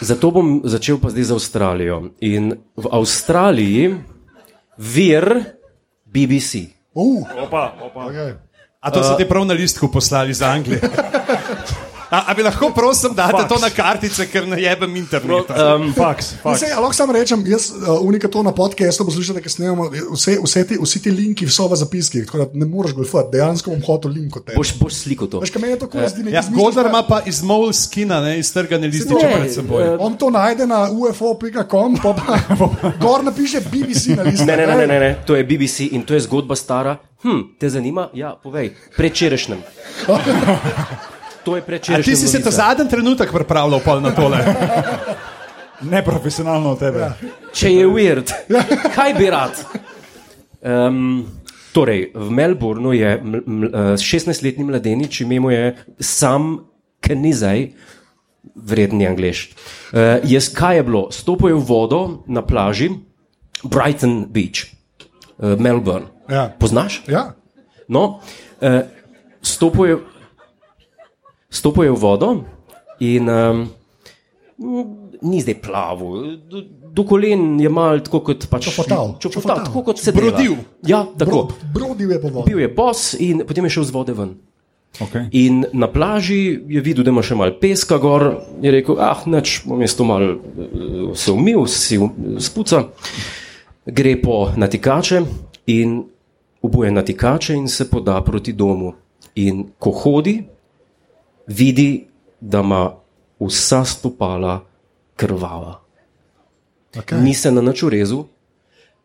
[0.00, 2.02] zato bom začel pa zdaj z Avstralijo.
[2.20, 3.94] In v Avstraliji
[4.78, 5.28] vir
[6.04, 6.54] BBC.
[6.94, 8.00] Uh, Opa, opa.
[8.10, 8.34] okay.
[8.80, 10.80] A to so ti prav na listku poslali iz Anglije?
[12.10, 13.48] A, a bi lahko, prosim, date Faks.
[13.48, 15.54] to na kartice, ker ne jebem interneta?
[15.76, 16.60] Um, Faks, faks.
[16.62, 20.64] Vse, lahko samo rečem, jaz uh, unika to na podkastu poslušate, ker snemamo, vse, vse,
[20.68, 24.10] ti, vsi ti linki so v zapiskih, tako da ne moreš goljufati, dejansko bom hotel
[24.10, 24.56] link od tebe.
[24.56, 25.40] boš, boš sliko to.
[25.40, 28.38] Veš, kaj meni je to kul, zdi Ja, nekaj Godler ima pa iz Moleskina, ne,
[28.38, 29.82] iztrgane lističe Ne, pred seboj.
[29.84, 32.38] eh, On to najde na ufo.com, pa, pa
[33.02, 34.44] gor napiše BBC na listu.
[34.44, 36.96] Ne, ne, ne, ne, ne, ne, to je BBC in to je zgodba stara.
[37.22, 38.08] Hm, te zanima?
[38.14, 38.74] Ja, povej.
[38.96, 39.62] Prečerajšnjem.
[41.44, 42.16] To je A prečerajšnjem.
[42.16, 44.38] ti si se ta zadnji trenutek pripravljal pol na tole?
[45.80, 47.10] Neprofesionalno od tebe.
[47.52, 48.32] Če je weird,
[48.94, 49.58] kaj bi rad?
[50.64, 51.26] Um,
[51.76, 56.64] torej, v Melbournu je m, m, eh, 16-letni mladenič, ime mu je Sam
[57.04, 57.68] Knizaj,
[58.54, 59.50] vredni angliš.
[59.92, 61.02] Uh, jaz, kaj je bilo?
[61.12, 62.88] Stopil je v vodo na plaži
[63.64, 64.72] Brighton Beach,
[65.36, 66.06] uh, Melbourne.
[66.30, 66.48] Ja.
[66.58, 67.02] Poznaš?
[67.08, 67.34] Ja.
[67.88, 68.20] No,
[68.60, 68.80] uh,
[69.42, 69.96] stopil, je,
[71.54, 72.30] stopil je v vodo
[73.00, 73.68] in um,
[75.22, 76.38] ni zdaj plaval.
[76.50, 76.62] Do,
[76.94, 79.16] do kolen je mal tako kot pač, Čopotal.
[79.18, 79.64] čopotal, Čopotal.
[79.66, 80.56] tako kot se Brodil.
[80.86, 81.48] Ja, tako.
[81.50, 82.50] Bro, brodil je po vodi.
[82.50, 84.34] Bil je bos in potem je šel z vode ven.
[84.94, 85.26] Okay.
[85.32, 88.28] In na plaži je videl, da ima še malo peska gor,
[88.62, 91.98] je rekel, ah, neč, bom jaz to malo eh, se umil, si
[92.38, 92.84] spuca.
[93.84, 95.24] Gre po natikače
[95.74, 95.98] in
[96.62, 98.94] oboje natikače in se poda proti domu.
[99.34, 100.36] In ko hodi,
[101.46, 102.06] vidi,
[102.40, 102.92] da ima
[103.40, 104.64] vsa stopala
[105.16, 105.80] krvava.
[106.94, 107.22] Okay.
[107.22, 108.24] Ni se na nič urezil,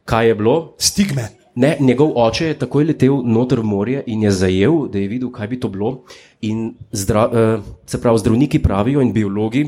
[0.06, 1.30] kaj je bilo, Stigme.
[1.56, 5.32] Ne, njegov oče je takoj letel noter v morje in je zajel, da je videl,
[5.32, 6.04] kaj bi to bilo.
[6.42, 9.66] In zdra, uh, se pravi, zdravniki pravijo in biologi,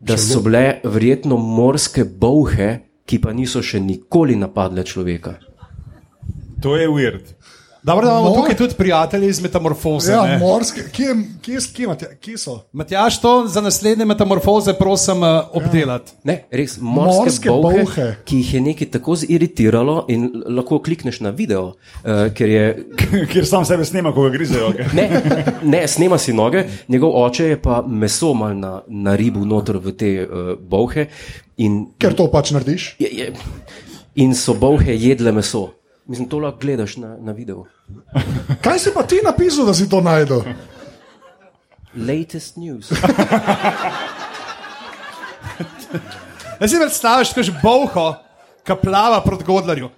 [0.00, 5.34] da so bile verjetno morske bolhe, ki pa niso še nikoli napadle človeka.
[6.62, 7.34] To je weird.
[7.84, 10.12] Dobro, da imamo Mor- tukaj tudi prijatelje iz metamorfoze.
[10.12, 10.38] Ja, ne.
[10.38, 11.06] morske, kje,
[11.42, 12.54] kje, kje, kje, kje so?
[12.72, 16.12] Matjaš, to za naslednje metamorfoze prosim uh, obdelati.
[16.24, 18.06] Ne, res, morske, Morske bolhe, bolhe.
[18.24, 22.64] ki jih je nekaj tako ziritiralo, in lahko klikneš na video, uh, ker je
[23.32, 24.72] Kjer sam sebe snema, ko ga grizejo.
[24.72, 24.88] Okay.
[24.94, 25.22] Ne,
[25.62, 29.92] ne, snema si noge, njegov oče je pa meso mal na, na ribu noter v
[29.92, 31.06] te uh, bolhe.
[31.56, 32.94] In, Ker to pač narediš.
[32.98, 33.32] je, je,
[34.14, 35.68] in so bolhe jedle meso.
[36.06, 37.64] Mislim, to lahko gledaš na, na videu.
[38.64, 40.42] Kaj si pa ti napisal, da si to najdel?
[41.96, 42.90] Latest news.
[46.60, 48.14] Jaz si predstavljaš, kot boho,
[48.66, 49.90] ki plava proti Godlerju.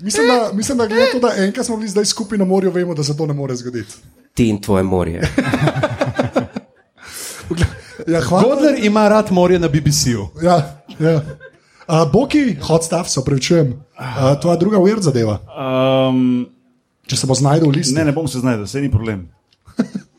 [0.00, 2.94] Mislim, da, mislim, da glede to, da enkrat smo bili zdaj skupaj na morju, vemo,
[2.94, 3.94] da se to ne more zgoditi.
[4.34, 5.22] Ti in tvoje morje.
[8.06, 8.42] Ja, hvala.
[8.42, 10.28] Godler ima rad morje na BBC-ju.
[10.42, 11.20] Ja, ja.
[11.82, 13.72] Uh, Boki, hot stuff, se upravičujem.
[13.92, 16.46] Uh, tvoja druga weird zadeva, Um,
[17.06, 17.94] če se bo znašel v listu.
[17.94, 19.28] ne, ne bom se znašel, vse ni problem.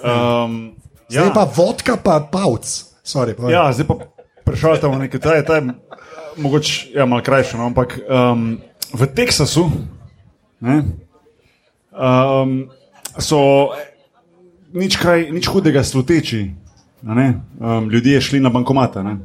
[0.00, 0.72] Um,
[1.08, 2.64] Zdaj ja, pa vodka, pa pavc.
[3.04, 3.52] Sorry, povej.
[3.52, 3.94] ja, zdaj pa
[4.44, 5.62] prešaltamo nekaj, ta je, ta je
[6.36, 8.56] mogoče ja, malo krajše, no, ampak um,
[8.94, 9.68] v Teksasu
[10.60, 10.84] ne,
[11.92, 12.70] um,
[13.12, 13.74] so
[14.72, 16.54] nič, kaj, nič hudega sluteči.
[17.02, 17.28] ne,
[17.60, 19.02] Um, ljudje šli na bankomata.
[19.02, 19.18] Ne.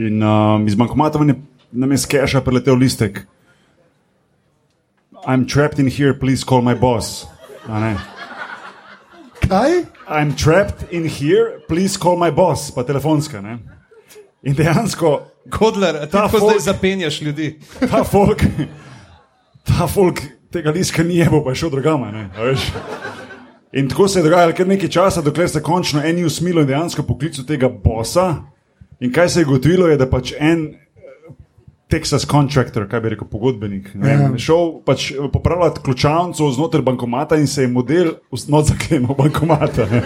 [0.00, 1.34] In um, iz bankomata je
[1.72, 3.26] nam je z keša preletel listek.
[5.26, 7.26] I'm trapped in here, please call my boss.
[7.68, 7.96] A ne.
[9.44, 9.84] Kaj?
[10.08, 13.40] I'm trapped in here, please call my boss, pa telefonska.
[13.40, 13.58] Ne?
[14.42, 17.58] In dejansko ti Ta folk- zdaj zapenjaš ljudi.
[17.90, 18.42] ta folk,
[19.64, 20.20] ta folk
[20.52, 22.10] tega liska ni jebo, pa je šel drugama.
[22.10, 22.30] Ne?
[22.36, 22.70] a veš.
[23.72, 27.02] In tako se je dogajalo kar nekaj časa, dokler se končno en usmilo in dejansko
[27.02, 28.34] poklical tega bosa.
[29.00, 31.32] In kaj se je gotovilo, je, da pač en eh,
[31.88, 34.28] Texas contractor, kaj bi rekel, pogodbenik, ne Ja.
[34.38, 38.12] šel pač popravljati ključavnico znotraj bankomata in se je model
[38.48, 39.86] not zaklenil bankomata.
[39.86, 40.02] Ne.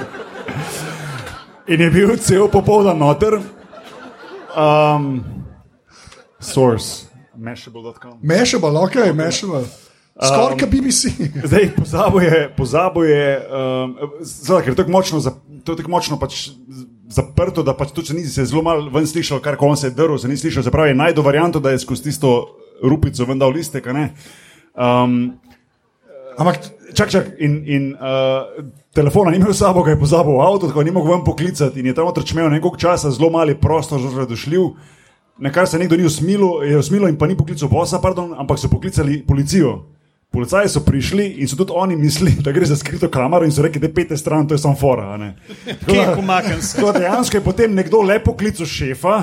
[1.67, 3.41] In je bil cel popoldan noter.
[4.55, 5.25] Um,
[6.39, 8.19] source, mashable.com.
[8.23, 9.65] Mešabal, ok, mešabal.
[10.15, 11.11] Skoraj um, BBC.
[11.45, 15.91] Zdaj, pozabo je, pozabo je um, zdaj, ker je tako močno, zap, to je tako
[15.91, 16.37] močno pač
[16.69, 19.89] z- zaprto, da pač če nisi se zelo malo ven slišal, kar ko on se
[19.89, 22.35] je drl, se ni slišal, se pravi, najdo varianto, da je skozi tisto
[22.83, 23.87] rupico ven dal listek.
[23.87, 24.07] a ne.
[24.75, 25.39] Um,
[26.35, 28.51] Ampak čak, čak, in, in uh,
[28.91, 31.79] telefona ni imel s sabo, ga je pozabil v avtu, tako ni mogel vam poklicati
[31.79, 34.75] in je tam otrčmel nekaj časa, zelo mali prostor, zelo radošljiv.
[35.39, 38.59] Na kar se nekdo ni usmilil, je usmilil in pa ni poklical bosa, pardon, ampak
[38.59, 39.94] so poklicali policijo.
[40.35, 43.63] Policaji so prišli in so tudi oni mislili, da gre za skrito kamero in so
[43.63, 45.07] rekli, da je pete stran, to je samo fora.
[45.65, 46.15] Tako da-
[46.99, 49.23] Dejansko je potem nekdo lepo klical šefa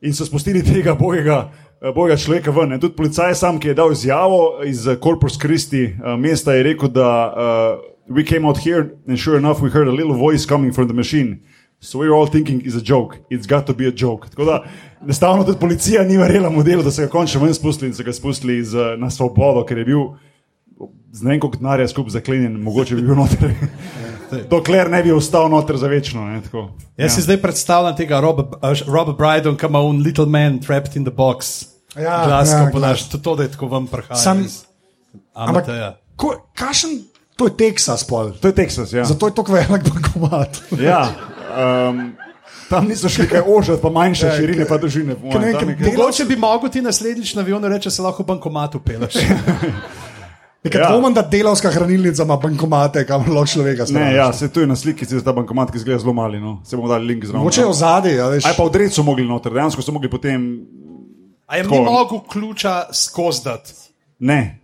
[0.00, 1.50] in so spustili tega bogega,
[1.80, 2.68] eh, bogega človeka ven.
[2.68, 2.80] Ne.
[2.80, 6.88] Tudi policaj sam, ki je dal izjavo iz eh, Corpus Christi uh, mesta, je rekel,
[6.88, 10.74] da uh, we came out here and sure enough we heard a little voice coming
[10.74, 11.36] from the machine.
[11.80, 14.28] So we were all thinking it's a joke, it's got to be a joke.
[14.30, 14.64] Tako da
[15.02, 18.12] enostavno tudi policija ni verjela modelu, da so ga končno ven spustili in so ga
[18.12, 19.98] spustili iz, eh, na svobodo, ker je bil
[21.12, 23.54] z ne vem koliko denarja skupaj zaklenjen, mogoče bi bil noter.
[24.50, 26.24] Dokler ne bi ostal noter za večno.
[26.24, 26.70] Ne, tako.
[26.96, 27.14] Jaz ja.
[27.14, 31.04] si zdaj predstavljam tega Roba, uh, Roba Brydon, ki ima un little man trapped in
[31.04, 31.66] the box.
[31.96, 32.72] Ja, glas, ja, ja, glas.
[32.72, 34.16] podaš, to, to, da je tako vam prihaja.
[34.16, 34.46] Sam-
[35.34, 35.98] Ampak, Amateja.
[36.16, 37.02] ko, kašen,
[37.36, 38.32] to je Teksas, pol.
[38.40, 38.92] To je Teksas.
[38.92, 39.04] Ja.
[39.04, 40.60] Zato je tako velik bankomat.
[40.88, 41.08] Ja,
[41.88, 42.12] um,
[42.68, 45.16] tam niso šli kaj ožati, pa manjše Ja, širine, pa dolžine.
[45.20, 49.14] Mogoče bi mogel ti naslednjič na avionu reči, da se lahko v bankomatu peleš.
[50.62, 50.88] Nekaj Ja.
[50.88, 54.14] dvomim, da delovska hranilnica ima bankomate, kamor lahko človeka Ne, spraviš.
[54.14, 56.40] ja, se tu je na sliki, se ta bankomat, ki izgleda zelo mali.
[56.40, 56.60] No.
[56.64, 57.40] Se bomo dali link zraven.
[57.40, 58.44] Mogoče je v zadnji, ja, veš.
[58.44, 60.60] Aj pa v drecu mogli noter, dejansko so mogli potem.
[61.46, 61.82] A je Tako.
[61.82, 63.72] mogel ključa skozdati?
[64.20, 64.58] Ne.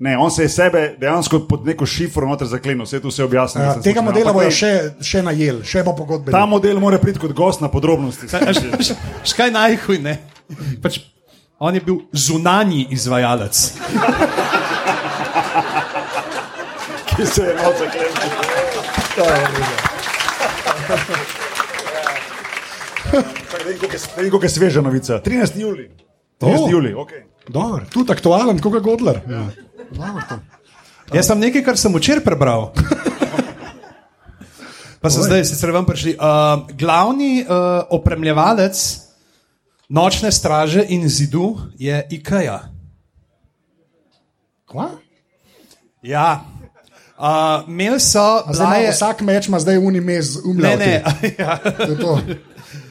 [0.00, 3.64] Ne, on se je sebe dejansko pod neko šifro noter zaklenil, vse to vse objasnil.
[3.64, 4.68] Ja, sem tega modela bojo še,
[5.00, 6.30] še najel, še bo pogodbe.
[6.30, 8.26] Ta model mora priti kot gost na podrobnosti.
[9.24, 10.18] Škaj najhuj, ne?
[10.82, 11.00] Pač,
[11.58, 13.72] on je bil zunanji izvajalec.
[17.06, 18.12] ki se je noč zaklenil.
[23.52, 25.20] Da vidim, koliko je- sveža novica.
[25.20, 25.60] 13.
[25.60, 25.90] juli.
[26.40, 26.64] 13.
[26.64, 26.70] O.
[26.70, 27.22] juli, okay.
[27.48, 29.20] Dobro, tudi aktualen, kot je Godler.
[29.28, 29.46] Ja.
[31.12, 32.72] Jaz sem nekaj, kar sem včeraj prebral.
[35.00, 36.16] Pa so zdaj sicer vam prišli.
[36.18, 39.07] Uh, glavni uh, opremljevalec
[39.88, 42.60] nočne straže in zidu je IKEA.
[44.68, 44.90] Kva?
[46.02, 46.44] Ja.
[47.18, 50.78] Uh, Imeli so, Zdaj, je, vsak meč ima zdaj unimez, ne, umljav.
[50.78, 51.02] ne,
[51.38, 51.58] ja.
[51.98, 52.20] To.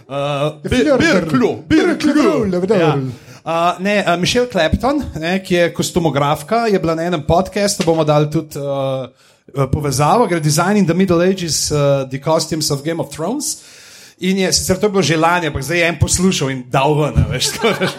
[0.07, 0.61] Uh,
[0.99, 2.75] Birklu, Birklu.
[2.79, 2.97] Ja.
[2.97, 8.03] Uh, ne, uh, Mišel Clapton, ne, ki je kostumografka, je bila na enem podkastu, bomo
[8.03, 9.07] dali tudi uh,
[9.71, 13.76] povezavo, gre Design in the Middle Ages, uh, The Costumes of Game of Thrones.
[14.17, 17.21] In je sicer to bilo že lani, ampak zdaj je en poslušal in dal ven.
[17.29, 17.91] Veš, tako, veš.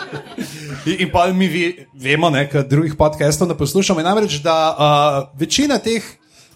[0.91, 4.03] in, in pa mi vi, vemo, ker drugih podcastov ne poslušamo.
[4.03, 6.03] In namreč, da uh, večina teh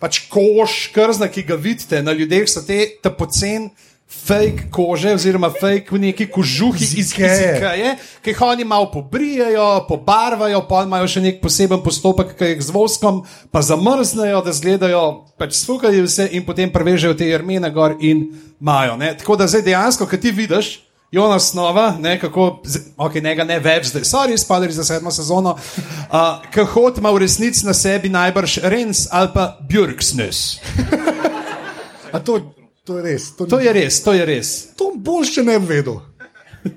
[0.02, 3.70] pač kož, krzna, ki ga vidite na ljudeh, so te ta pocen.
[4.12, 7.12] Fake kože, oziroma fake neki kožuhi iz.
[7.12, 12.62] Ikeje, ki jih oni malo pobrijajo, pobarvajo, pa imajo še nek poseben postopek, ki jih
[12.62, 15.02] z voskom pa zamrznejo, da zgledajo
[15.40, 18.28] pač sfukajo vse in potem prevežejo te jermene gor in
[18.60, 18.96] imajo.
[19.00, 19.14] ne.
[19.18, 20.74] Tako da zdaj dejansko, ki ti vidiš,
[21.12, 22.62] Jonas Nova, ne, kako,
[22.96, 27.20] ok, ne ne več, zdaj, sorry, spadali za sedmo sezono, uh, ki hod ima v
[27.26, 30.62] resnici na sebi najbrž Rens ali pa Björksnes.
[32.12, 32.40] A to,
[32.84, 33.30] to je res.
[33.32, 34.48] To, To je res, to je res.
[34.74, 36.00] to boš še ne bi vedel.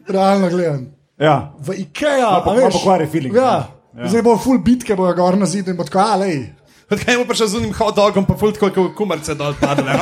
[0.08, 0.86] Realno gledam.
[1.16, 1.54] Ja.
[1.58, 3.70] V IKEA, Malo po- a veš, malo pokvari feeling, Ja.
[3.94, 4.08] ja.
[4.08, 6.52] Zdaj bo full bitke, bojo gor na zid in bo tako, alej.
[6.86, 9.90] Odkaj mu prišel z unim hot dogom, pa fult kot kumarce dol padle.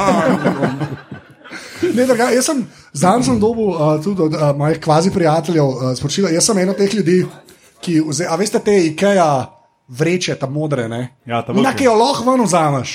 [1.86, 2.64] Ne, druga, jaz sem
[2.94, 6.30] zadnjič sem dobil uh, tudi od uh, mojih kvazi prijateljev uh, sporočilo.
[6.30, 7.18] Jaz sem en od teh ljudi,
[7.78, 9.28] ki, vze, a veste, te IKEA
[9.90, 11.02] vreče, ta modre, ne?
[11.26, 11.78] Ja, ta Na velike.
[11.78, 12.94] ki jo lahko ven vzameš.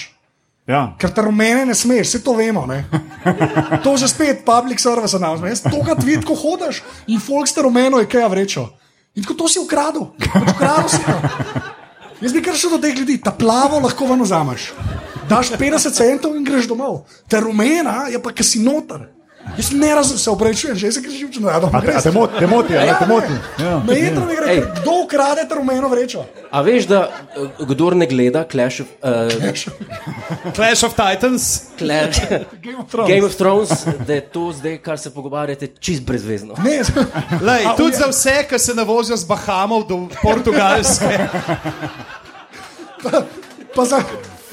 [0.68, 0.83] Ja.
[1.00, 2.66] Ker te rumene ne smeš, vse to vemo.
[2.68, 2.85] Ne?
[3.85, 5.50] To že spet public service announcement.
[5.52, 8.68] Jaz to, kar vidiš, ko hodiš in folk ste rumeno, je kaj vrečo.
[9.16, 11.16] In tako to si ukradel, Pač ukradel si ga.
[12.20, 14.72] Jaz bi kar šel do teh ljudi, ta plavo lahko ven vzameš.
[15.28, 17.04] Daš 50 centov in greš domov.
[17.28, 19.09] Ta rumena je pa, ki si noter.
[19.56, 21.61] Jaz ne razumem, se oprečujem, že se križim, če ne A
[22.02, 23.32] te, moti, te moti, a ne te moti.
[23.64, 23.78] Ja.
[23.87, 24.61] Me je tam igre, Ej.
[24.61, 26.24] ker kdo ukrade ta rumeno vrečo?
[26.50, 29.26] A veš, da eh, kdor ne gleda Clash of, uh,
[30.56, 31.72] Clash of Titans.
[31.78, 32.20] Clash,
[32.64, 33.08] Game of Thrones.
[33.11, 33.70] Game of Thrones,
[34.06, 36.54] da je to zdaj, kar se pogovarjate, čist brezvezno.
[36.64, 36.82] Ne,
[37.42, 41.18] Lej, A, tudi uja- za vse, ki se ne vozijo z Bahamov do Portugalske.
[43.74, 44.03] pa za,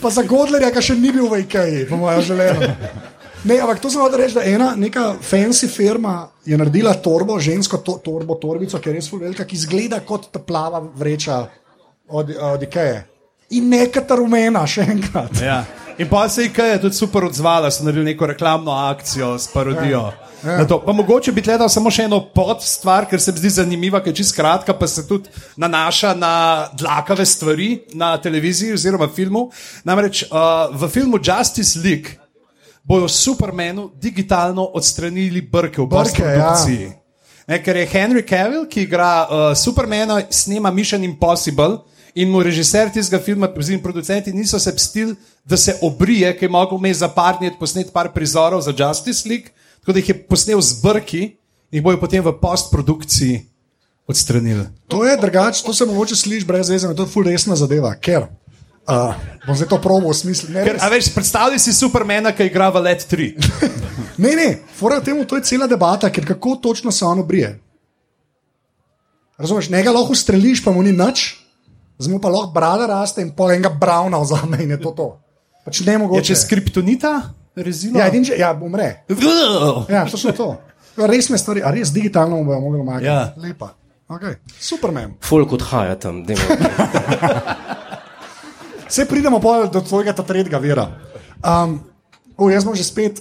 [0.01, 2.73] pa za Godlerja, ki še ni bil v IKEA, po mojem želenu.
[3.45, 7.77] Ne, ampak to sem hotel reči, da ena neka fancy firma je naredila torbo, žensko
[7.85, 11.43] to, torbo, torbico, ki je res velika, ki izgleda kot ta plava vreča
[12.09, 13.03] od, od IKEA.
[13.53, 15.37] In neka ta rumena, še enkrat.
[15.45, 15.61] Ja.
[16.01, 20.09] In pa se je IKEA tudi super odzvala, so naredili neko reklamno akcijo s parodijo.
[20.41, 20.65] Ja.
[20.65, 24.09] Pa mogoče bi gledal samo še eno pod stvar, ker se mi zdi zanimiva, ker
[24.13, 25.29] je čisto kratka, pa se tudi
[25.61, 26.35] nanaša na
[26.73, 29.47] dlakave stvari na televiziji oziroma filmu.
[29.85, 32.24] Namreč uh, v filmu Justice League
[32.85, 36.83] bojo Supermanu digitalno odstranili brke v Brke, postprodukciji.
[36.83, 37.01] ja.
[37.47, 41.77] Ne, ker je Henry Cavill, ki igra uh, Supermana, snema Mission Impossible
[42.15, 45.15] in mu režiser tistega filma, oziroma producenti, niso se pstili,
[45.45, 49.29] da se obrije, ker je mogel vmes za par dni posnet par prizorov za Justice
[49.29, 53.43] League, tako da jih je posnel z brki in jih bojo potem v postprodukciji
[54.07, 54.65] odstranili.
[54.87, 58.29] To je drugače, to se mogoče sliši brez veze, to je ful resna zadeva, ker
[58.87, 59.13] uh,
[59.45, 60.49] bom zdaj to probo v smislu.
[60.49, 60.83] Ne, Ker, res.
[60.83, 63.29] a veš, predstavljaj si Supermana, ki igra v Let 3.
[64.23, 67.59] ne, ne, fora temu, to je cela debata, ker kako točno se on obrije.
[69.37, 71.35] Razumeš, njega lahko streliš, pa mu ni nič,
[72.07, 75.07] mu pa lahko brada raste in pol enega brauna vzame in je to to.
[75.65, 76.23] Pač ne Je mogoče.
[76.23, 77.21] čez kriptonita
[77.55, 77.99] rezilo?
[77.99, 79.03] Ja, edin, že- ja, umre.
[79.89, 80.55] Ja, to so to.
[80.97, 83.05] Ja, Resne stvari, a res digitalno bomo mogli omagati.
[83.05, 83.33] Ja.
[83.37, 83.73] Lepa.
[84.07, 84.35] Okay.
[84.59, 85.17] Superman.
[85.21, 86.23] Folk odhaja tam.
[86.23, 86.41] dajmo.
[88.95, 90.85] Vse pridemo pol do tvojega ta tretjega vira.
[91.43, 91.81] Um,
[92.39, 93.19] o, jaz bom že spet,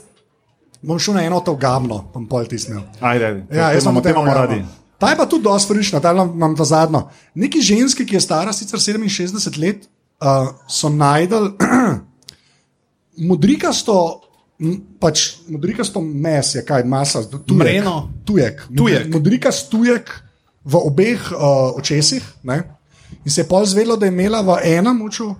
[0.78, 2.84] bom šel na eno to gabno, bom pol tisnil.
[3.02, 3.42] Ajde.
[3.50, 4.60] Ja, jaz imamo, imamo radi.
[5.02, 7.08] Ta je pa tudi dosti frišna, ta imam, ta zadnjo.
[7.34, 9.88] Neki ženski, ki je stara sicer 67 let,
[10.22, 11.56] uh, so najdel
[13.30, 14.20] modrikasto.
[15.02, 17.96] Pač modrikasto mes je kaj, masa, tujek, Mreno.
[18.22, 18.62] Tujek.
[18.70, 19.10] Tujek.
[19.10, 20.14] Modrikast tujek
[20.62, 22.22] v obeh uh, očesih.
[22.46, 22.62] Ne?
[23.26, 25.32] In se je pol zvedelo, da je imela v enem oču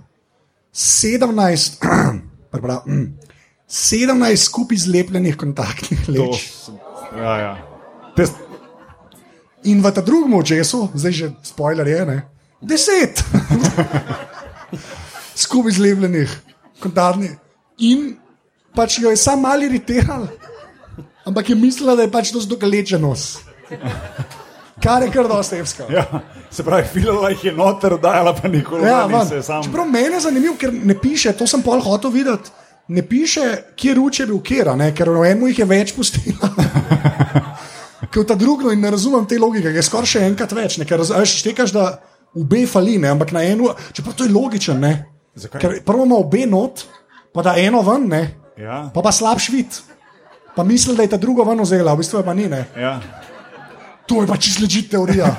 [0.75, 1.79] 17,
[2.51, 3.07] prebral, mm,
[3.65, 6.51] 17 skupaj zlepljenih kontaktnih To leč.
[6.61, 6.79] sem-
[7.15, 7.53] Ja, ja.
[8.13, 8.25] Te,
[9.63, 12.17] In v ta drugem očesu, zdaj že spoiler je, ne,
[12.61, 13.17] deset
[15.35, 16.29] skupaj zlepljenih,
[16.77, 17.33] kontaktnih.
[17.79, 18.17] In
[18.71, 20.27] pač jo je sam malo iritiral,
[21.23, 23.39] ampak je mislila, da je pač to zdogaleče nos.
[24.77, 25.83] Kar je kar dosta evska.
[25.89, 26.03] ja,
[26.51, 29.27] se pravi, filala jih je noter, dajala pa nikoli Ja, van.
[29.27, 29.63] se sam.
[29.63, 32.51] Čeprav meni je zanimivo, ker ne piše, to sem pol hotel videti.
[32.87, 33.41] Ne piše,
[33.75, 34.91] kje ruče je bil kera, ne?
[34.93, 36.49] ker v enem jih je več pustila.
[38.13, 40.77] Kot ta drugo, in ne razumem te logike, je skoraj še enkrat več.
[40.77, 40.85] Ne?
[40.85, 41.85] Ker raz- a veš, štekaš, da
[42.35, 43.09] obe fali, ne?
[43.09, 44.75] ampak na eno, čeprav to je logično.
[44.75, 44.93] Ne?
[45.35, 45.61] Zakaj?
[45.61, 46.85] Ker prvo ima obe not,
[47.33, 48.21] pa da eno ven, ne?
[48.57, 49.81] Ja, pa pa slabš vid.
[50.55, 52.45] Pa misli, da je ta drugo ven vzela, v bistvu je pa ni.
[52.47, 52.61] Ne?
[52.77, 52.99] ja.
[54.05, 55.31] To je pa čisto ležit teorija.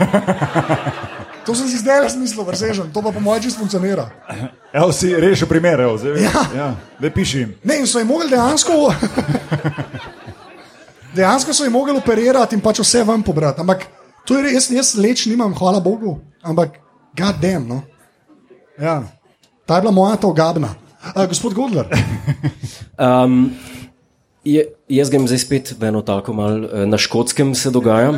[1.47, 4.11] To sem si zdaj razmislil, vrsežen, to pa po mojem čisto funkcionira.
[4.75, 6.43] Evo si rešil primer, evo, zdaj, Ja.
[6.57, 6.69] ja.
[6.99, 7.55] da piši jim.
[7.63, 8.91] Ne, in so jim mogli dejansko.
[11.15, 13.63] Dejansko so jim mogli operirati in pač vse vam pobrati.
[13.63, 13.87] Ampak
[14.27, 16.81] to je res, jaz leč nimam, hvala Bogu, ampak
[17.15, 17.69] gadem.
[17.69, 17.83] No.
[18.75, 19.03] Ja.
[19.67, 20.75] Ta je bila moja to gabna.
[21.15, 21.87] Uh, gospod Godler,
[22.99, 23.53] Um,
[24.45, 28.17] je, jaz grem zdaj spet v eno tako malo eh, na škotskem se dogaja.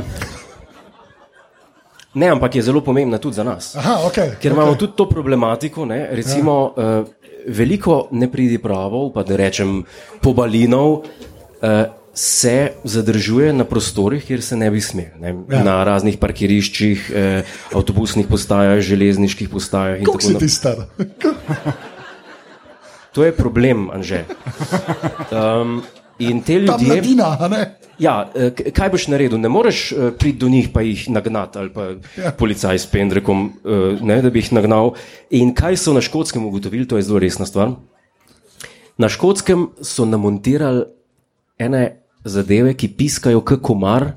[2.14, 3.76] Ne, ampak je zelo pomembna tudi za nas.
[3.76, 7.00] Aha, okay, Ker imamo tudi to problematiko, ne, recimo, ja.
[7.00, 7.06] uh,
[7.46, 9.82] veliko nepridipravov, pa da rečem
[10.24, 11.84] pobalinov, uh,
[12.14, 15.12] se zadržuje na prostorih, kjer se ne bi smel.
[15.20, 15.62] Ne, ja.
[15.64, 20.48] Na raznih parkiriščih, uh, avtobusnih postajah, železniških postajah kako si naprej.
[20.48, 20.76] ti star?
[23.12, 24.24] To je problem, Anže.
[25.28, 25.82] Um,
[26.18, 26.86] in te Ta ljudje.
[26.88, 27.74] mladina, a ne?
[27.98, 29.38] Ja, eh, kaj boš naredil?
[29.38, 31.82] Ne moreš eh, priti do njih pa jih nagnati ali pa
[32.16, 32.30] Ja.
[32.32, 34.92] policaj s pendrekom, eh, ne, da bi jih nagnal.
[35.30, 37.70] In kaj so na škotskem ugotovili, to je zelo resna stvar.
[38.98, 40.84] Na škotskem so namontirali
[41.58, 41.82] ene
[42.24, 44.12] zadeve, ki piskajo kot komar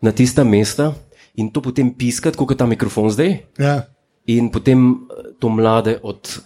[0.00, 0.92] na tista mesta
[1.34, 3.82] in to potem piskati, kot je ta mikrofon zdaj, Ja.
[4.26, 5.06] in potem
[5.38, 6.40] to mlade od.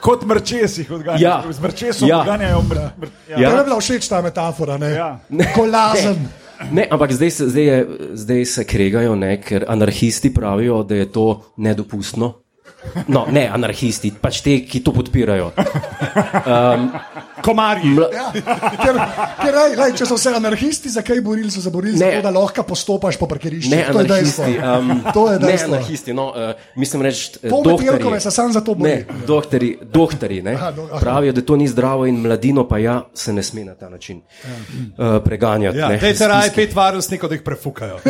[0.00, 1.22] Kot, mrčesi jih odganjajo.
[1.22, 1.52] Ja.
[1.52, 2.20] Z mrčesom Ja.
[2.20, 3.38] odganjajo mr, mr, ja.
[3.38, 3.48] Ja.
[3.50, 4.90] Tebi je bila všeč ta metafora, ne?
[4.94, 5.18] Ja.
[5.54, 6.28] Kolazen.
[6.70, 11.08] Ne, ampak zdaj se, zdaj, je, zdaj se kregajo, ne, ker anarhisti pravijo, da je
[11.12, 12.34] to nedopustno.
[13.08, 15.50] No, ne anarhisti, pač te, ki to podpirajo.
[17.42, 17.88] Komarji.
[17.88, 18.26] Mla, Ja,
[18.76, 18.94] ker,
[19.36, 22.10] ker, lej, lej, če so se anarhisti, zakaj borili, so se borili Ne.
[22.12, 23.70] zato, da lahko postopaš po parkirišču.
[23.70, 24.44] ne to je dejstvo.
[24.44, 25.68] Um, to je ne dejstvo.
[25.70, 26.34] anarhisti, no, uh,
[26.76, 28.20] mislim reči, eh, doktorji.
[28.20, 28.90] Se sam za to bori.
[28.90, 30.98] Ne, doktori, doktori ne, Aha, do- aha.
[30.98, 34.20] pravijo, da to ni zdravo in mladino pa ja, se ne sme na ta način
[34.20, 35.78] uh, preganjati.
[35.78, 37.98] Ja, ne, Dajte raje pet varnostnikov, da jih prefukajo.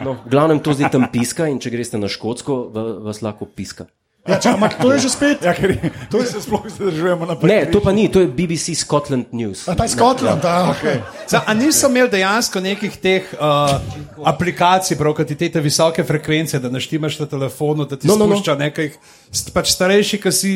[0.00, 3.44] No, v glavnem to zdaj tam piska in če greste na škotsko, va- vas lahko
[3.46, 3.84] piska.
[4.20, 5.40] Ja, če, ampak to je že spet.
[5.40, 7.48] Ja, ker je- to se sploh zadržujemo naprej.
[7.48, 9.64] Ne, to pa ni, to je BBC Scotland News.
[9.64, 11.00] A ta je Skotland, a, okay.
[11.24, 13.80] Zdaj, a niso imeli dejansko nekih teh uh,
[14.22, 18.14] aplikacij, prav kot ti te, te visoke frekvence, da naštimaš na telefonu, da ti No,
[18.14, 18.64] spušča no, no.
[18.66, 18.92] nekaj,
[19.30, 20.52] st- pač starejši, ki si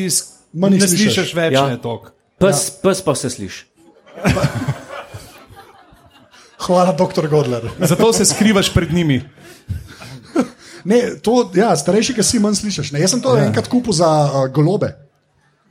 [0.53, 1.65] manj Ne jih slišiš več, Ja.
[1.65, 2.13] ne tok.
[2.37, 2.79] Pes, ja.
[2.81, 3.65] pes pa se sliši.
[6.59, 7.65] Hvala, doktor Godler.
[7.79, 9.21] Zato se skrivaš pred njimi.
[10.85, 12.93] Ne, to, ja, starejši, ki si manj slišiš.
[12.93, 13.47] Ne, jaz sem to ja.
[13.49, 14.91] enkrat kupil za uh, golobe.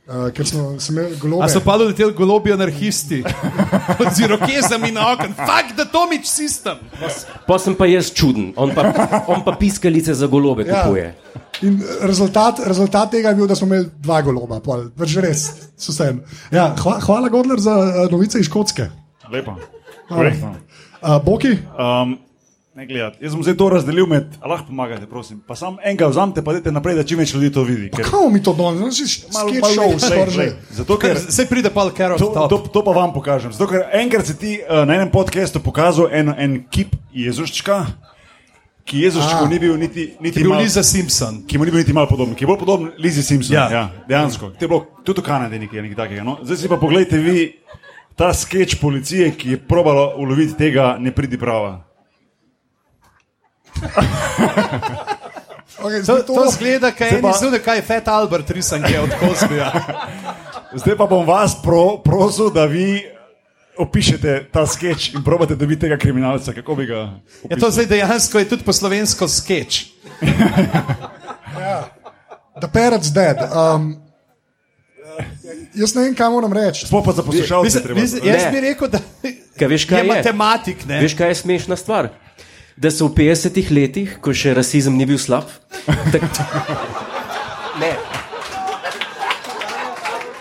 [0.05, 1.41] Uh, ker smo sem imeli golobe.
[1.41, 3.23] A so pa leteli golobi anarhisti,
[4.15, 6.83] z rokezami na okn, fuck the Tomič system.
[7.47, 8.91] Pa sem pa jaz čuden, on pa,
[9.31, 10.83] on pa piskalice za golobe Ja.
[10.83, 11.07] kupuje.
[11.65, 15.47] In rezultat, rezultat tega je bil, da smo imeli dva goloba, pač res,
[15.79, 16.11] so vse.
[16.53, 18.91] Ja, hva, hvala, Godler, za uh, novice iz Škotske.
[19.31, 19.55] Lepo.
[20.11, 22.19] Uh, Boki, Um,
[22.75, 23.23] ne gledati.
[23.23, 25.39] Jaz sem zdaj to razdelil med, a lahko pomagate, prosim.
[25.47, 27.89] Pa sam enega vzamete, pa idete naprej, da čim več ljudi to vidi.
[27.93, 30.47] Ker, kako mi to danes, no, si sketch show, glej, skoraj že.
[30.81, 33.53] Zato, ker Se pride pa Carol to, to, to pa vam pokažem.
[33.55, 37.79] Zato, ker enkrat si ti uh, na enem podkastu pokazal en, en kip Jezuščka,
[38.85, 39.49] ki Jezuščku A.
[39.49, 41.45] ni bil niti, niti bil mal- Liza Simpson.
[41.47, 43.55] ki mu ni bil niti malo podoben, ki je bolj podoben Lizi Simpson.
[43.55, 43.65] Ja.
[43.71, 43.79] Ja.
[43.79, 44.51] ja, dejansko.
[44.51, 46.27] To je bilo tudi v Kanadi nekaj, nekaj takega.
[46.27, 46.37] No?
[46.43, 47.55] Zdaj si pa pogledajte vi
[48.19, 51.79] ta sketch policije, ki je probala uloviti tega, ne pridi prava.
[55.77, 59.71] Okay, To, zdaj to zgleda, kaj je izgleda, kaj je Fat Albert risanke od Kozbija.
[60.75, 63.03] Zdaj pa bom vas pro, prosil, da vi
[63.77, 66.53] opišete ta sketch in probate dobiti tega kriminalca.
[66.53, 67.09] Kako bi ga?
[67.49, 69.85] Je to zdaj dejansko je tudi po slovensko sketch.
[72.55, 73.37] The parrot's dead.
[73.45, 73.97] Um,
[75.73, 76.87] jaz ne vem, kaj moram reči.
[76.87, 78.51] Sploh pa za poslušalce jaz Ne.
[78.51, 78.99] bi rekel, da
[79.59, 80.07] Kaj veš, kaj je je?
[80.09, 80.85] matematik.
[80.85, 80.99] Ne?
[81.01, 82.09] Veš, kaj je smešna stvar?
[82.77, 85.47] Da so v 50-ih letih, ko še rasizem ni bil slab.
[86.11, 86.23] Tak...
[87.77, 87.91] Ne.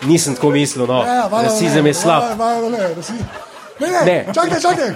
[0.04, 1.00] Nisem tako mislil, no.
[1.00, 2.22] Ja, valjda rasizem ne, je slab.
[2.24, 3.20] valjda- valjda ne, rasi-
[3.74, 4.16] Ne, ne, Ne.
[4.30, 4.90] čakaj, čakaj.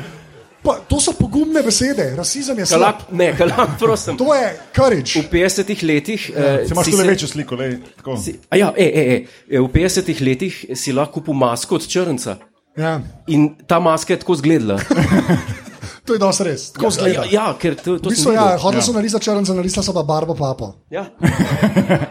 [0.63, 2.81] Pa, to so pogumne besede, rasizem je slab.
[2.81, 4.17] Kalak, ne, kalak, prosim.
[4.17, 5.15] To je courage.
[5.17, 6.31] V 50-ih letih.
[6.31, 8.17] eh, Se imaš si tu se- večjo sliko, lej, tako.
[8.17, 9.03] si- A ja, e, e,
[9.49, 9.59] e.
[9.59, 12.37] V 50-ih letih si lahko kupil masko od črnca.
[12.77, 14.79] Ja, In ta maska je tako izgledala.
[16.09, 16.65] to je dosti res.
[16.73, 17.25] Tako Ja, zgleda.
[17.31, 20.03] ja, ker to, to V bistvu, sem ja, hodili so narisati črnce, narisali so pa
[20.09, 20.73] barvo papo.
[20.91, 21.07] Ja.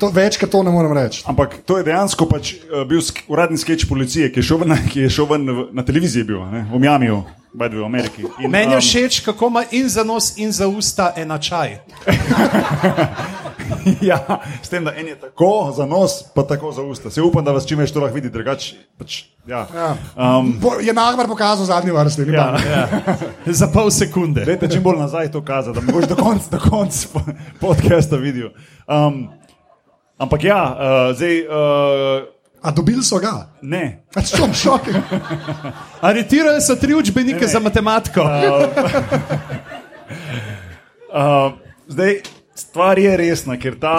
[0.00, 1.20] To, več kot to ne morem reči.
[1.28, 4.72] Ampak to je dejansko pač, uh, bil sk uradni sketch policije, ki je šel ven,
[4.96, 7.18] je šel ven v, na televiziji, bil, ne, v Miamiju,
[7.52, 8.24] bajde v Ameriki.
[8.40, 11.76] In, Meni je um, všeč, kako ima in za nos, in za usta enačaj.
[14.10, 14.18] ja,
[14.62, 17.10] s tem, da en je tako za nos, pa tako za usta.
[17.10, 18.76] Se upam, da vas čim več to lahko vidi, drugače.
[18.98, 19.66] Pač, ja.
[19.74, 19.96] Ja.
[20.38, 22.26] um, Bo, je Nagmar pokazal zadnji vrsti.
[22.26, 22.88] ni ja, ja.
[23.60, 24.44] Za pol sekunde.
[24.44, 28.50] Dajte čim bolj nazaj to kazati, da boš do konca, do konca po- podcasta videl.
[28.86, 29.28] Um,
[30.18, 32.28] ampak ja, uh, zdaj uh,
[32.62, 33.48] A dobili so ga?
[33.62, 34.04] ne.
[34.12, 34.80] Pač je šok.
[36.08, 38.20] Aretirali so tri učbenike za matematiko.
[41.08, 41.52] Uh,
[41.88, 42.20] zdaj,
[42.60, 43.96] stvar je resna, ker ta,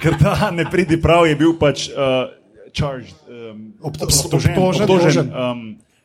[0.00, 2.30] ker ta ne pridi prav, je bil pač uh,
[2.70, 5.60] charged, um, Ob- obtožen, obtožen, obtožen um,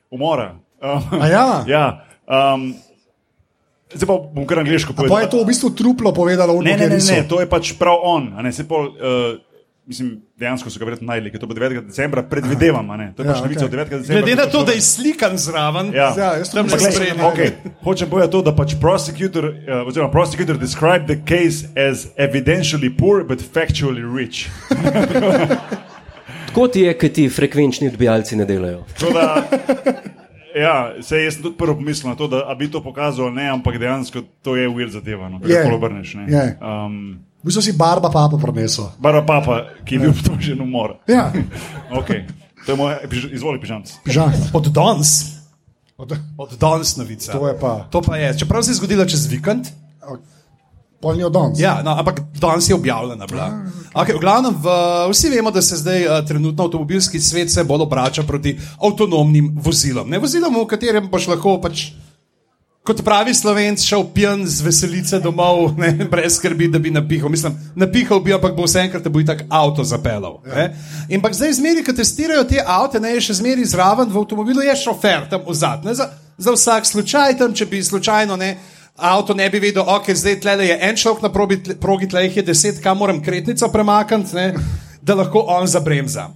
[0.10, 0.56] umora.
[0.82, 1.46] Um, A ja?
[1.70, 1.86] ja
[2.26, 2.74] um,
[3.94, 5.32] zdaj pa bom kar angliško Pa je povedal.
[5.32, 8.34] to v bistvu truplo povedalo Ne, ne, ne, ne, to je pač prav on.
[8.42, 9.40] Ne, pol, uh,
[9.86, 11.86] mislim, dejansko so ga verjetno najdli, ker to bo 9.
[11.86, 12.90] decembra, predvidevam.
[12.90, 13.14] a ne.
[13.14, 13.80] To je Ja, pač novica okej.
[13.80, 13.90] od 9.
[13.92, 14.22] decembra.
[14.22, 16.14] Glede na to, da je slikan zraven, Ja.
[16.18, 17.52] Ja, Tam ne ne Okay.
[17.84, 23.24] Hočem povedati to, da pač prosecutor, uh, oziroma prosecutor described the case as evidentially poor
[23.24, 24.50] but factually rich.
[26.48, 28.84] Tako ti je, ker ti frekvenčni odbijalci ne delajo.
[29.14, 29.44] Da,
[30.56, 33.78] ja, se jaz sem tudi prvo pomislil na to, da bi to pokazal, ne, ampak
[33.78, 35.56] dejansko to je weird zadeva, no, Je.
[35.56, 35.76] kako yeah.
[35.76, 36.14] obrneš.
[36.14, 36.26] ne.
[36.28, 36.58] Je.
[36.62, 38.90] Um, V bistvu si barba papo prenesel.
[38.98, 40.98] Bara papa, ki je bil obtožen umor.
[41.06, 41.30] Ja,
[42.02, 42.26] Okay.
[42.66, 42.98] To je moj,
[43.30, 44.02] izvoli, pižamc.
[44.02, 44.34] pižam.
[44.50, 45.38] od danes,
[45.94, 47.32] Od- od danes novica.
[47.32, 47.86] To pa.
[47.88, 48.34] To pa je.
[48.40, 49.70] Čeprav se je zgodilo čez vikend,
[50.98, 51.60] Polni od danes.
[51.60, 53.28] ja, no, ampak danes je objavljena.
[53.28, 53.62] bila.
[53.94, 54.66] Okay, v glavnem, v,
[55.14, 60.10] vsi vemo, da se zdaj uh, trenutno avtomobilski svet bolj obrača proti avtonomnim vozilom.
[60.10, 61.94] Ne vozilom, v katerem boš lahko pač.
[62.86, 67.32] Kot pravi slovenc, šel pijan z veselice domov, ne, brez skrbi, da bi napihal.
[67.34, 70.38] Mislim, napihal bi, ampak bo vse enkrat, da bo tako avto zapeljal.
[70.46, 70.68] Ja.
[71.18, 74.78] Ampak zdaj, zmeri, ko testirajo te avto, ne je še zmeri zraven v avtomobilu, je
[74.84, 75.90] šofer tam vzad.
[75.98, 78.54] Za, za vsak slučaj tam, če bi slučajno ne.
[78.96, 82.28] Avto ne bi vedel, ok, zdaj tle je en človek na probi, tle- progi, tle
[82.28, 84.52] jih je deset, kam moram kretnico premakniti,
[85.02, 86.30] da lahko on zabremza.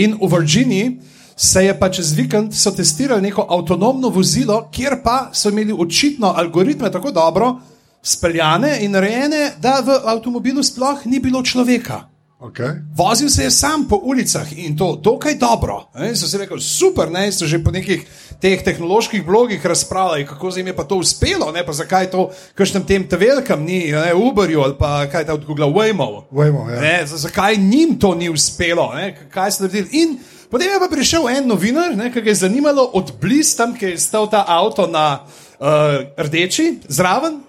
[0.00, 5.30] In v Virginiji se je pa čez vikend so testirali neko avtonomno vozilo, kjer pa
[5.32, 7.54] so imeli očitno algoritme tako dobro
[8.02, 12.02] speljane in narejene, da v avtomobilu sploh ni bilo človeka.
[12.40, 12.80] Okay.
[12.96, 15.90] Vozil se je sam po ulicah in to dokaj dobro.
[15.94, 16.16] Ne?
[16.16, 18.04] So si rekel, super, ne, so že po nekih
[18.40, 22.84] teh tehnoloških blogih razpravljali, kako jim je pa to uspelo, ne pa zakaj to, kakšnem
[22.84, 26.24] tem tevelkam ni, ne, Uberju ali pa kaj ta od Google Waymo.
[26.32, 26.80] Waymo, ja.
[26.80, 29.88] Ne, zakaj njim to ni uspelo, ne, kaj so naredili.
[29.92, 30.18] In
[30.50, 33.94] potem je pa prišel en novinar, ne, ki ga je zanimalo od blizu tam, kjer
[33.94, 37.40] je stal ta avto na uh, rdeči zraven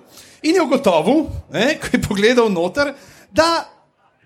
[0.42, 2.94] in je ugotovil, ne, ko je pogledal noter,
[3.32, 3.68] da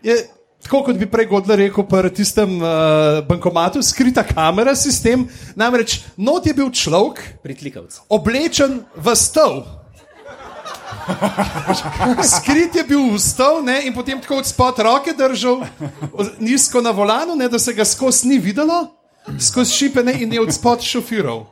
[0.04, 0.28] je.
[0.66, 6.48] Tako kot bi prej Godler rekel, pri tistem uh, bankomatu, skrita kamera sistem, namreč not
[6.50, 7.22] je bil človek,
[8.10, 9.62] oblečen v stol.
[12.24, 15.62] Skrit je bil v stol ne, in potem tako od spod roke držal,
[16.40, 18.88] nizko na volanu, ne, da se ga skozi ni videlo,
[19.40, 21.46] skozi šipene in je od spod šofiral.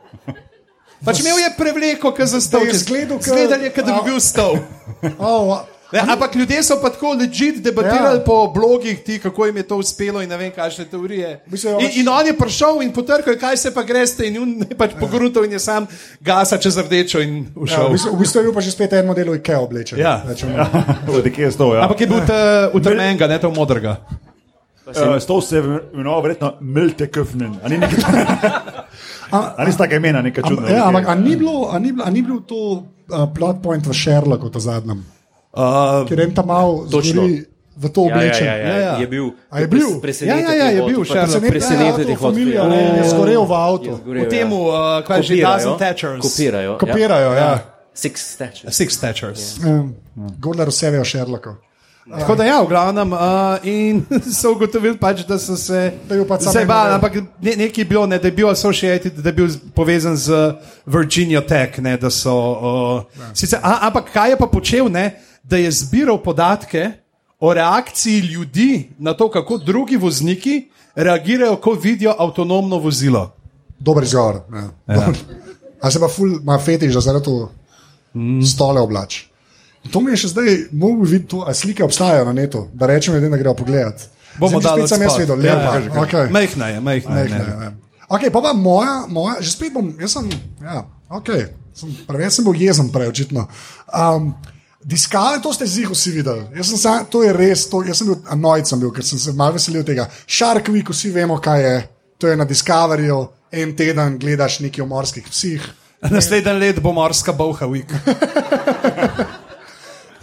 [1.04, 2.26] Pač imel je prevleko, ki je
[2.64, 2.78] ke-
[3.20, 4.56] Zgledal je, kot da bi bil stol.
[5.18, 5.60] Oh,
[5.94, 8.18] Ne, ampak ljudje so pa tako ležit debatirali Ja.
[8.18, 8.24] ja.
[8.24, 11.40] po blogih, ti, kako jim je to uspelo in ne vem, kakšne teorije.
[11.46, 14.50] Mislim, In, pač- in on je prišel in potrkal, kaj se pa greste, in on
[14.60, 15.86] je pač pogruntal in je sam
[16.20, 17.84] gasa čez rdečo in ja, ušel.
[17.84, 19.96] v, bistvu, v bistvu je bil pa že spet en model IKEA oblečen.
[19.96, 20.18] Ja.
[20.20, 20.58] Rečemo.
[21.08, 21.72] Odkje je to?
[21.72, 21.86] Ja.
[21.86, 22.40] Ampak je bil ta
[22.72, 24.02] utrmenga, ne ta modrega.
[24.84, 25.62] Uh, Stol se je
[25.94, 27.56] imenoval verjetno Milte Köfnen.
[27.62, 28.04] A ni nekaj
[29.30, 30.68] A ni tako imena, nekaj Am, čudno.
[30.68, 33.80] ja, ampak a ni, bilo, a, ni bilo, a ni bil to uh, plot point
[33.80, 35.00] v Sherlocku, ta zadnjem,
[35.54, 37.46] Uh, ker en tam mal zgori
[37.76, 38.46] v to Ja, ja, oblečen.
[38.46, 38.94] ja, ja, Ja, ja.
[38.98, 39.26] Je bil.
[39.50, 40.00] A je bil?
[40.00, 40.38] Presenečen.
[40.38, 41.46] Ja, ja, ja, je bil Sherlock.
[41.46, 42.76] Presenečen je familija, hodil.
[42.76, 43.90] ne, je zgorel v avtu.
[44.02, 46.22] v tem, uh, kaj že Dozen Thatchers.
[46.22, 46.78] Kopirajo.
[46.78, 47.38] Kopirajo, ja.
[47.38, 47.54] Ja.
[47.94, 48.74] Six Thatchers.
[48.74, 49.42] Six Thatchers.
[49.62, 49.94] Um,
[50.38, 51.54] Godler vse ve o Sherlocku.
[52.04, 53.18] Tako da ja, v glavnem, uh,
[53.62, 54.04] in
[54.40, 55.94] so ugotovili pač, da so se.
[56.10, 56.94] Je model.
[56.94, 60.16] ampak ne, nekaj je bilo, ne, da je bil associated, da je bil z- povezan
[60.16, 60.52] z
[60.86, 61.78] Virginia Tech.
[61.78, 66.22] Ne, da so, uh, sicer, a, ampak kaj je pa počel, ne, da je zbiral
[66.22, 66.90] podatke
[67.40, 73.34] o reakciji ljudi na to, kako drugi vozniki reagirajo, ko vidijo avtonomno vozilo.
[73.78, 74.40] Dober izgovor.
[74.52, 74.94] Ja.
[74.94, 75.12] Ja.
[75.80, 77.52] A se pa ful, ima fetiš, da se to
[78.14, 78.42] mm.
[78.42, 79.22] stole oblač.
[79.84, 82.86] In To mi je še zdaj, mogo videti, to, a slike obstajajo na netu, da
[82.86, 84.06] rečemo, da gremo pogledat.
[84.40, 85.74] Bomo dali spet sem jaz videl, Ja, lepa.
[85.78, 86.30] ja, Okay.
[86.32, 87.28] Mehna je, mehna je.
[87.28, 87.70] Ne, ne.
[88.08, 90.28] Okay, pa pa moja, moja, že spet bom, jaz sem,
[90.62, 93.46] ja, okay, sem preveč sem bil jezen prej, očitno.
[93.92, 94.34] Um,
[94.84, 96.44] Diskave, to ste zih vsi videli.
[96.56, 99.18] Jaz sem sam, to je res, to, jaz sem bil annoyed, sem bil, ker sem
[99.18, 100.04] se malo veselil tega.
[100.26, 101.76] Shark Week, vsi vemo, kaj je.
[102.20, 105.64] To je na Discoveryju, en teden gledaš nekaj o morskih psih.
[106.14, 107.90] Naslednji let bo morska boha week.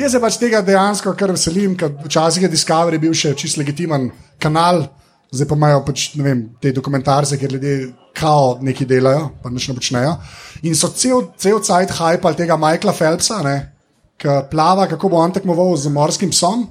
[0.01, 4.11] Jaz se pač tega dejansko kar veselim, ker včasih je Discovery bil še čist legitimen
[4.41, 4.85] kanal,
[5.33, 7.75] zdaj pa imajo pač, ne vem, te dokumentarce, kjer ljudje
[8.17, 10.15] kao nekaj delajo, pa nič ne počnejo.
[10.69, 13.41] In so cel, cel cajt hajpali tega Michaela Phelpsa,
[14.21, 16.67] ki plava, kako bo on tekmoval z morskim psom.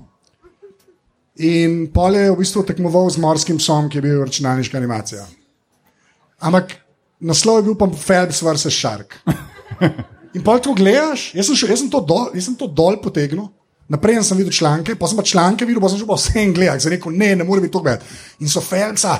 [1.41, 5.25] In pol je v bistvu tekmoval z morskim psom, ki je bil računalniška animacija.
[6.47, 6.77] Ampak
[7.21, 8.69] naslov je bil pa Phelps vs.
[8.71, 9.19] Shark.
[10.37, 13.01] In pa to gledaš, jaz sem, še, jaz sem, to, dol, jaz sem to dol
[13.03, 13.49] potegnil.
[13.91, 16.53] Naprej sem videl članke, pa sem pa članke videl, pa sem že pa vse en
[16.55, 18.07] gledal, sem rekel, ne, ne more biti to gledati.
[18.39, 19.17] In so Felca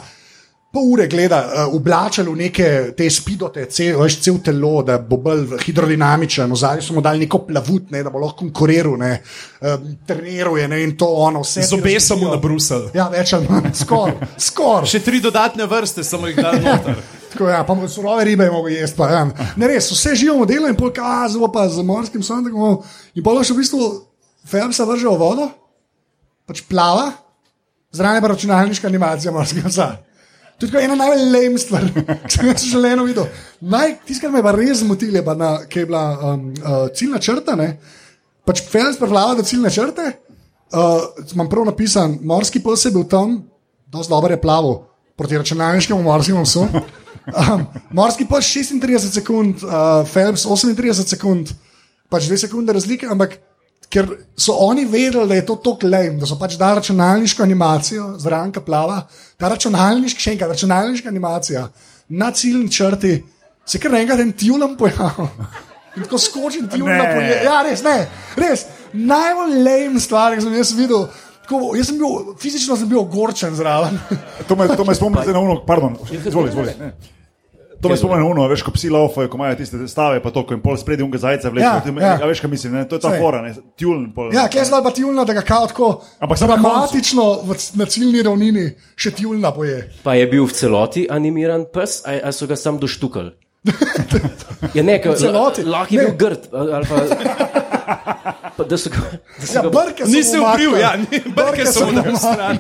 [0.71, 2.67] pol ure gleda, uh, oblačali v neke
[2.97, 7.43] te spidote, cel, veš, cel telo, da bo bolj hidrodinamičen, ozadje so mu dali neko
[7.49, 9.13] plavut, ne, da bo lahko konkuriral, ne,
[9.61, 11.65] uh, treniral je, ne, in to ono, vse.
[11.67, 12.93] Z obesom na Bruselj.
[12.95, 14.91] Ja, več ali manj, skoraj, skoraj.
[14.93, 17.01] Še tri dodatne vrste samo jih dal noter.
[17.31, 18.97] Tako, ja, pa surove ribe je mogo jesti.
[18.99, 19.23] Pa, ja.
[19.59, 22.81] Ne res, vse živo delo in pol kazo, pa z morskim sondekom.
[23.15, 23.91] In pol še v bistvu
[24.51, 25.47] Felpsa vrže v vodo,
[26.49, 27.11] pač plava,
[27.95, 29.89] zraven je pa računalniška animacija morskega psa.
[30.61, 31.87] To je ena najbolj lame stvar,
[32.29, 33.29] ki sem jaz še eno videl.
[34.05, 35.23] Tisto, kar me je res zmotil, je,
[35.73, 37.57] ki je bila um, uh, ciljna črta.
[37.57, 37.71] Ne?
[38.45, 40.11] Pač Felps prevlada do ciljne črte.
[40.71, 43.41] Uh, imam prav napisan, morski pes je bil tam,
[43.91, 44.77] dosti dobro je plaval
[45.19, 46.67] proti računalniškemu morskemu psu.
[47.31, 51.51] Um, morski pes 36 sekund, uh, Phelps 38 sekund,
[52.11, 53.37] pač 2 sekunde razlike, ampak
[53.91, 54.07] ker
[54.39, 58.53] so oni vedeli, da je to tako lame, da so pač dali računalniško animacijo, zraven
[58.55, 59.01] ka plava,
[59.37, 61.65] ta računalniška, še enkrat, računalniška animacija
[62.09, 63.17] na ciljni črti,
[63.67, 65.27] se kar enkrat en tjulam pojavil.
[65.97, 67.11] In tako skočim tjulam Ne.
[67.15, 67.45] pojavil.
[67.45, 67.97] Ja, res, ne,
[68.39, 68.65] res.
[68.93, 71.09] Najbolj lame stvar, ki sem jaz videl.
[71.45, 73.99] Tako, jaz sem bil, fizično sem bil ogorčen zraven.
[74.47, 76.75] To me, to me spomni na uno, pardon, izvoli, izvoli.
[76.79, 76.93] Ne.
[77.81, 80.43] To me spomni na uno, veš, ko psi laufajo, ko imajo tiste stave, pa to,
[80.47, 81.65] ko jim pol spredi unga zajca vleče.
[81.65, 82.19] Ja, Ja, ja.
[82.21, 82.27] ja.
[82.29, 82.85] Veš, kaj mislim, ne?
[82.89, 84.11] to je ta fora, ne, tjuln.
[84.15, 87.87] Pol, Ja, kje je zdaj pa tjulna, da ga kao tako Ampak dramatično v, na
[87.87, 88.67] ciljni ravnini
[88.97, 89.87] še tjulna poje.
[90.05, 93.33] Pa je bil v celoti animiran pes, ali so ga sam doštukali?
[94.75, 95.63] Ja, ne, ka- celoti.
[95.65, 96.43] lahko je bil grd.
[98.57, 99.01] Pa, da so ga,
[99.41, 100.81] da so Ja, ga brke so ubril, umaknili.
[100.81, 102.59] ja, ni- brke so dali stran.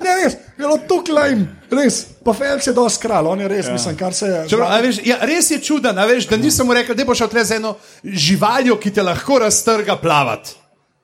[0.00, 1.98] Ne, res, bilo tukaj lajm, res.
[2.24, 3.72] Pa Felix je dosti kralj, on je res, ja.
[3.72, 4.44] mislim, kar se je.
[4.48, 7.18] Čeprav, a veš, ja, res je čuden, a veš, da nisem mu rekel, da boš
[7.18, 7.74] šel tle z eno
[8.04, 10.56] živaljo, ki te lahko raztrga plavati.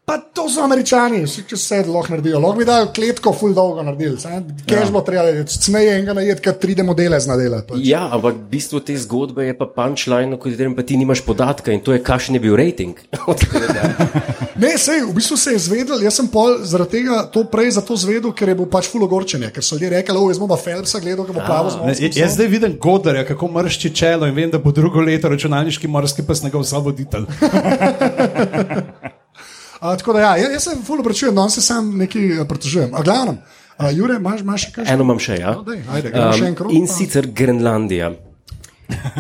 [0.05, 2.37] Pa to so američani, vsi če se lahko naredijo.
[2.37, 4.19] Lahko bi dal kletko, full dolgo naredili.
[4.69, 7.63] Kaj bo treba, cmeje enega najet, kad tri modele znadela.
[7.65, 7.81] Pač.
[7.89, 11.81] Ja, ampak bistvo te zgodbe je pa punchline, o katerem pa ti nimaš podatka in
[11.81, 12.57] to je, kakšen je bil
[13.41, 13.89] tega.
[14.61, 17.97] Ne, sej, v bistvu se je zvedel, jaz sem pol zaradi tega to prej zato
[17.97, 20.61] zvedel, ker je bil pač full ogorčenje, ker so ljudje rekli, o, jaz bom pa
[20.61, 23.95] Phelpsa gledal, ki bo plaval z Ne, morskим Jaz psom." zdaj vidim Godarja, kako mršči
[23.97, 27.27] čelo in vem, da bo drugo leto računalniški morski pes njegov zavoditelj.
[29.85, 32.95] A, tako da, ja, jaz, jaz se full obračujem, no, se sam nekaj eh, pritožujem.
[32.95, 33.37] A glavnem,
[33.77, 34.85] a, Jure, imaš, imaš še kaj?
[34.89, 35.53] Eno imam še, ja.
[35.53, 38.13] No, daj, ajde, gremo še en krog, in pa- sicer Grenlandija.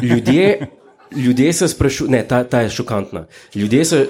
[0.02, 0.68] Ljudje,
[1.16, 3.26] ljudje se sprašujejo, ne, ta, ta je šokantna.
[3.54, 4.00] Ljudje se,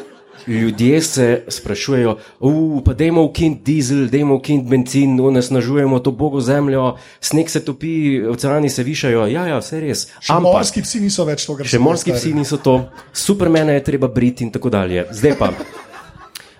[0.46, 2.50] ljudje se sprašujejo, "U,
[2.84, 7.94] pa dajmo ukiniti dizel, dajmo ukiniti benzin, onesnažujemo to bogo zemljo, sneg se topi,
[8.28, 9.26] oceani se višajo.
[9.26, 10.06] Ja, ja, vse res.
[10.20, 12.76] Še morski psi niso več to, kar Še so morski bili psi niso to,
[13.12, 15.06] supermene je treba briti in tako dalje.
[15.10, 15.50] Zdaj pa.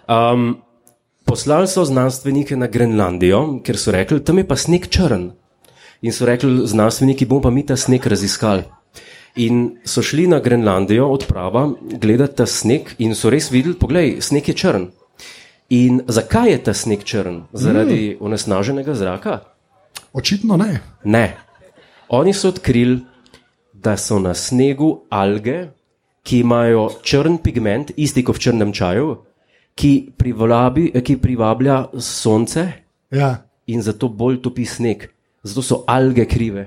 [0.09, 0.63] Um,
[1.25, 5.31] poslali so znanstvenike na Grenlandijo, ker so rekli, tam je pa sneg črn.
[6.03, 8.65] In so rekli, znanstveniki bomo pa mi ta sneg raziskali.
[9.37, 14.49] In so šli na Grenlandijo odprava, gledati ta sneg in so res videli, poglej, sneg
[14.49, 14.91] je črn.
[15.75, 17.41] In zakaj je ta sneg črn?
[17.53, 18.25] Zaradi mm.
[18.25, 19.41] onesnaženega zraka?
[20.13, 20.81] Očitno ne.
[21.05, 21.37] Ne.
[22.09, 23.01] Oni so odkrili,
[23.73, 25.69] da so na snegu alge,
[26.23, 29.17] ki imajo črn pigment, isti kot v črnem čaju,
[29.75, 32.67] ki, privlabi, ki privablja sonce
[33.11, 33.37] Ja.
[33.67, 35.09] in zato bolj topi sneg.
[35.45, 36.67] Zato so alge krive.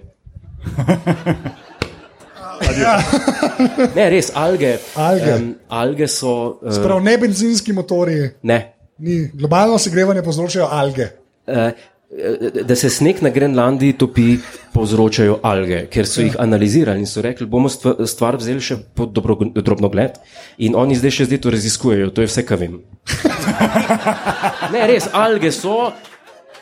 [3.96, 4.78] ne, res, alge.
[4.96, 5.34] Alge.
[5.34, 6.60] Um, alge so.
[6.62, 8.60] Uh, Prav ne benzinski motori, ne.
[8.98, 9.20] ni.
[9.34, 11.08] globalno segrevanje povzročajo alge.
[11.48, 11.70] Uh,
[12.64, 14.38] da se sneg na Grenlandiji topi,
[14.74, 19.12] povzročajo alge, ker so jih analizirali in so rekli, bomo stva- stvar vzeli še pod
[19.12, 20.16] dobro, drobno gled.
[20.58, 22.80] In oni zdaj še zdaj to raziskujejo, to je vse, kar vem.
[24.74, 25.92] Ne, res, alge so.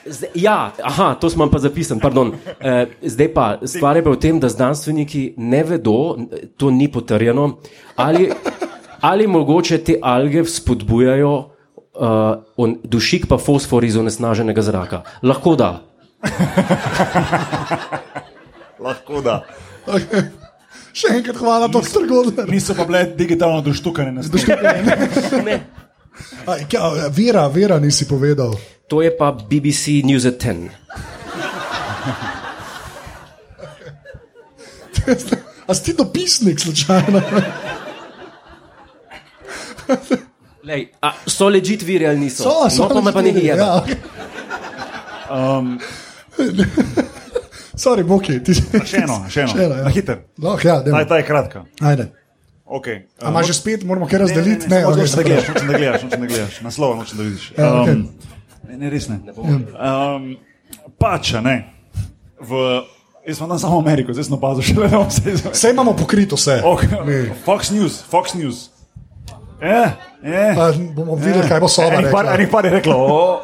[0.06, 2.34] Zdaj, ja, aha, to smo pa zapisali, pardon.
[2.60, 6.18] Eh, zdaj pa stvar je pa v tem, da znanstveniki ne vedo,
[6.58, 7.58] to ni potrjeno,
[7.96, 8.30] ali,
[9.02, 11.55] ali mogoče te alge spodbujajo
[12.00, 15.04] uh, on, dušik pa fosfor iz onesnaženega zraka.
[15.24, 15.82] Lahko da.
[18.86, 19.44] Lahko da.
[20.96, 22.48] Še enkrat hvala, doktor Godler.
[22.52, 24.64] Niso pa bile digitalno doštukane stvari.
[25.44, 25.60] Ne.
[26.48, 28.56] A, kja, Vera, Vera nisi povedal.
[28.88, 30.70] To je pa BBC News at 10.
[35.68, 37.22] A si ti dopisnik slučajno?
[40.66, 42.44] Lej, a, so ležit viri ali niso?
[42.44, 42.88] So, so.
[42.90, 43.62] no, pa me pa nekaj jede.
[43.62, 43.98] Ja, okay.
[45.30, 45.80] Um,
[47.84, 48.40] Sorry, Boki.
[48.44, 48.56] Ti...
[48.56, 49.52] še eno, še eno.
[49.52, 49.84] Še eno, ja.
[49.86, 50.22] Na hiter.
[50.42, 51.04] Lahko, ja, Ta, dajmo.
[51.10, 51.66] ta je kratka.
[51.84, 52.08] Ajde.
[52.66, 53.04] Okay.
[53.22, 54.70] A imaš že spet, moramo kaj razdeliti?
[54.72, 55.54] Ne, ne, ne, da se gledaš, pravi.
[55.54, 56.60] nočem, da gledaš, nočem, da gledaš.
[56.66, 57.46] Naslov nočem, da vidiš.
[57.58, 57.94] Ja, okej.
[57.94, 58.08] Um,
[58.70, 59.20] ne, ne, res ne.
[59.38, 60.30] Um,
[60.98, 61.58] pač, a ne.
[62.42, 62.64] V,
[63.28, 65.36] jaz sem tam samo Ameriko, zdaj sem opazil še le na vse.
[65.52, 66.58] Vse imamo pokrito, vse.
[66.66, 67.30] Okay.
[67.46, 68.72] Fox News, Fox News.
[69.62, 69.90] Eh,
[70.24, 70.54] eh.
[70.56, 73.40] Pa bomo videli, kaj bo soba Enih par, enih par je reklo, o.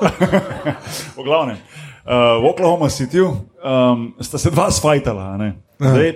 [1.18, 1.58] v glavnem.
[2.02, 5.34] Uh, v Oklahoma Cityju um, sta se dva sfajtala.
[5.34, 5.50] a ne.
[5.80, 6.12] Zdaj,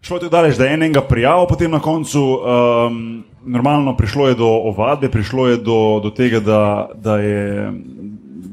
[0.00, 4.34] šlo je tako daleč, da je enega prijavil, potem na koncu um, normalno prišlo je
[4.34, 7.72] do ovadbe, prišlo je do, do tega, da, da je,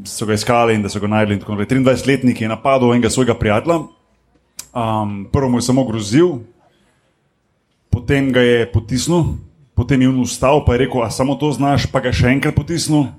[0.08, 1.34] so ga iskali in da so ga najdli.
[1.34, 1.78] in tako naprej.
[1.78, 3.84] 23-letnik je napadel enega svojega prijatelja,
[4.74, 6.40] um, prvo mu je samo grozil,
[7.90, 9.51] potem ga je potisnil,
[9.82, 13.10] potem je on vstal, je rekel, a samo to znaš, pa ga še enkrat potisnil,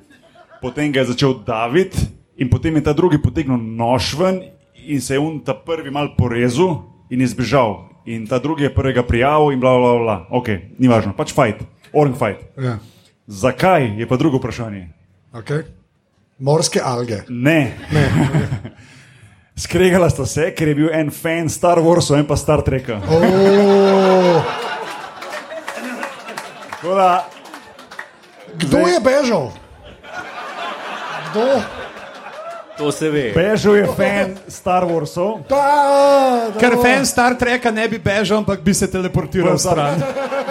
[0.62, 2.06] potem ga je začel daviti
[2.38, 4.38] in potem je ta drugi potegnil nož ven
[4.78, 7.90] in se je on ta prvi mal porezal in je zbežal.
[8.06, 10.16] In ta drugi je prvega prijavil in bla bla bla.
[10.30, 12.46] Ok, ni važno, pač fight, orange fight.
[12.54, 12.78] Ja.
[13.26, 14.86] Zakaj je pa drugo vprašanje?
[15.34, 15.66] Okay.
[16.38, 17.26] Morske alge.
[17.26, 17.74] Ne.
[17.90, 18.04] ne.
[19.66, 23.02] Skregala sta se, ker je bil en fan Star Warsa, en pa Star Treka.
[23.10, 24.70] Oh,
[26.82, 27.24] da,
[28.54, 29.52] kdo je bežal?
[31.30, 31.62] Kdo?
[32.78, 33.32] To se ve.
[33.32, 35.46] Bežal je fan Star Warsov.
[35.48, 35.56] Da,
[36.50, 40.02] da, Ker fan Star Treka ne bi bežal, ampak bi se teleportiral stran.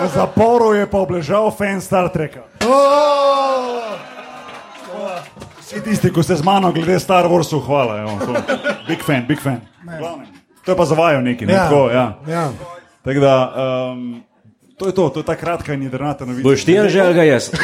[0.01, 2.45] V zaporu je pa obležal fan Star Treka.
[2.63, 3.91] Oh,
[5.59, 8.03] Vsi tisti, ki ste z mano glede Star Warsov, hvala.
[8.03, 8.09] Jo,
[8.87, 9.61] big fan, big fan.
[10.65, 11.53] To je pa zavajal neki, ne?
[11.53, 11.63] Ja.
[11.67, 12.05] Tako, ja.
[12.27, 12.45] Ja.
[13.01, 13.35] Tako da,
[13.95, 14.23] um,
[14.81, 16.41] to je to, to je ta kratka in jedrnata novica.
[16.41, 17.51] Boš ti že ali ga jaz?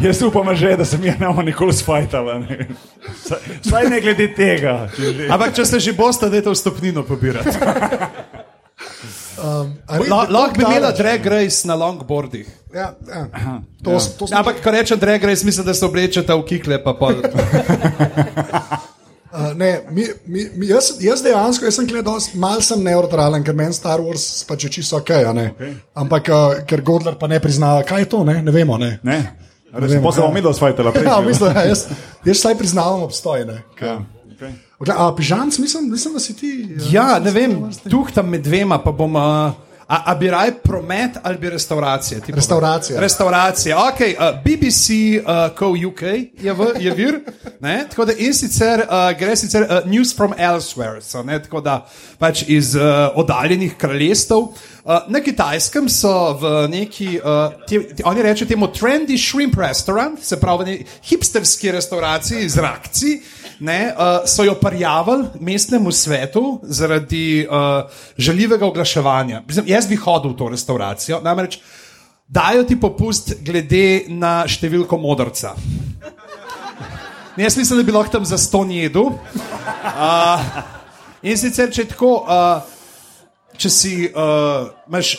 [0.00, 2.38] Jaz upam že, da se mi je nama nikoli sfajtala.
[2.38, 2.66] ne.
[3.62, 4.90] Vsaj ne glede tega.
[4.90, 7.54] če Ampak če se že boste, da je to vstopnino pobirati.
[9.36, 12.48] A res, La, lahko bi imela drag race na longboardih.
[12.74, 13.60] Ja, ja.
[13.84, 16.80] To, s- to, Ampak, ko rečem drag race, mislim, da se oblečete v kikle.
[16.80, 17.20] Pa pol.
[19.36, 23.52] Uh, ne, mi, mi, mi, jaz, jaz dejansko jaz sem gledal, malo sem neutralen, ker
[23.58, 25.10] meni Star Wars pač je čisto ok.
[25.28, 25.50] a ne.
[25.52, 25.74] Okej.
[25.92, 28.78] Ampak uh, ker Godler pa ne priznava, kaj je to, ne, ne vemo.
[28.80, 28.94] Ne.
[29.04, 29.18] Ne?
[29.76, 30.24] Res, vem, pa se ja.
[30.24, 30.94] bomo mi dosfajtala.
[31.04, 31.84] Ja, v bistvu, ja, jaz,
[32.24, 33.44] jaz vsaj priznavam obstoj.
[33.44, 33.58] Ne.
[33.82, 33.98] Ja,
[34.32, 34.56] okay.
[34.96, 36.52] A pižanc, mislim, mislim, da si ti.
[36.88, 37.58] Ja, ne vem,
[37.90, 39.20] tuh tam med dvema pa bom.
[39.20, 42.20] Uh, a, a bi raj promet ali bi restauracije?
[42.20, 42.36] Ti povem.
[42.36, 43.00] Restauracija.
[43.00, 43.76] Restauracija.
[43.76, 44.88] Okay, uh, BBC,
[45.22, 46.02] uh, co UK
[46.42, 47.20] je, v, je vir.
[47.60, 47.86] Ne?
[47.90, 51.38] Tako da in sicer uh, gre sicer uh, news from elsewhere, so, ne?
[51.42, 51.86] tako da
[52.18, 52.82] pač iz uh,
[53.14, 54.36] oddaljenih kraljestev.
[54.86, 60.20] Uh, na kitajskem so v neki, uh, te, te, oni rečejo temu trendy shrimp restaurant,
[60.22, 63.14] se pravi v neki hipsterski restauraciji z rakci.
[63.66, 69.42] Ne, uh, so jo parjavali mestnemu svetu zaradi uh, žaljivega oglaševanja.
[69.48, 71.58] Mislim, jaz bi hodil v to restauracijo, namreč
[72.28, 75.56] dajo ti popust glede na številko modrca.
[77.34, 79.10] Ne, jaz mislim, da bi lahko tam za ston jedel.
[79.10, 80.46] Uh,
[81.26, 82.75] in sicer, če tako, uh,
[83.58, 85.16] če si uh, imaš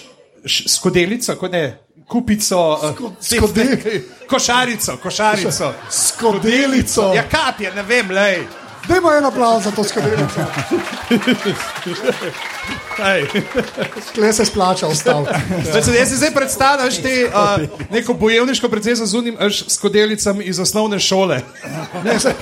[0.67, 1.77] skodelico, kot ne.
[2.07, 5.73] Kupico, uh, skode- košarico, košarico.
[5.91, 7.11] Skodelico.
[7.15, 8.45] Ja, kap je, ne vem, lej.
[8.87, 10.45] Dajmo en aplauz za to skodelico.
[13.05, 13.27] Ej.
[14.15, 15.31] Kle se splača ustaviti.
[15.69, 19.37] Zdaj, se- jaz si zdaj predstavljam te, uh, neko bojevniško predsedstvo z unim
[19.67, 21.41] skodelicami iz osnovne šole.
[22.03, 22.33] Ne, se,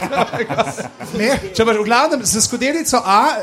[1.19, 3.35] ne, Če imaš v glavnem za skodelico A,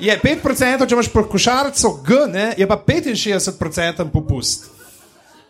[0.00, 4.66] je 5%, če imaš po košarico G, ne, je pa 65% popust.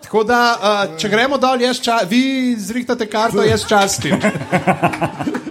[0.02, 4.14] Tako da, uh, če gremo dol, ča, vi zrihtate karto, jaz častim.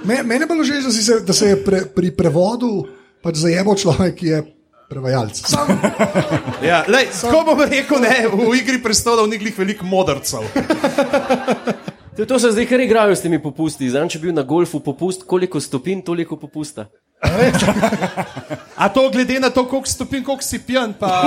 [0.07, 2.85] me, mene bolj že, da, se, da se je pre, pri prevodu
[3.25, 4.39] pač zajebal človek, ki je
[4.85, 5.37] prevajalec.
[6.65, 10.45] Ja, lej, tako bom rekel, ne, v igri prestolov ni glih veliko modrcev.
[12.15, 13.89] To, to se zdaj kar igrajo s temi popusti.
[13.91, 16.87] Zdaj, če bi bil na golfu popust, koliko stopinj, toliko popusta.
[18.81, 21.11] A to glede na to, koliko stopinj, koliko si pijan, pa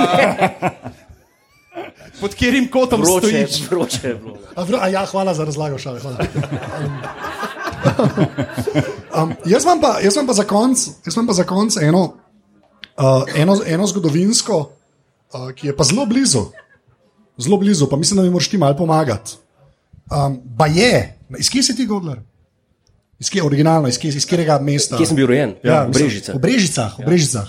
[2.21, 3.69] pod katerim kotom Vroče, stojiš.
[3.69, 4.37] vroče je bilo.
[4.55, 5.99] a, vr- a ja, hvala za razlago, šale.
[5.99, 6.17] Hvala.
[9.09, 12.03] Um, jaz imam pa, jaz imam pa za konc, jaz imam pa za konc eno,
[12.97, 14.57] uh, eno, eno zgodovinsko,
[15.33, 16.43] uh, ki je pa zelo blizu.
[17.37, 19.37] Zelo blizu, pa mislim, da mi moraš ti malo pomagati.
[20.11, 22.19] Um, ba je, iz kje si ti, Godler?
[23.19, 24.97] Iz kje, originalno, iz, kje, iz katerega mesta?
[24.97, 25.55] Kje sem bil rojen?
[25.63, 26.35] Ja, v mislim, Brežicah.
[26.35, 26.99] V Brežicah.
[26.99, 27.47] V Brežicah.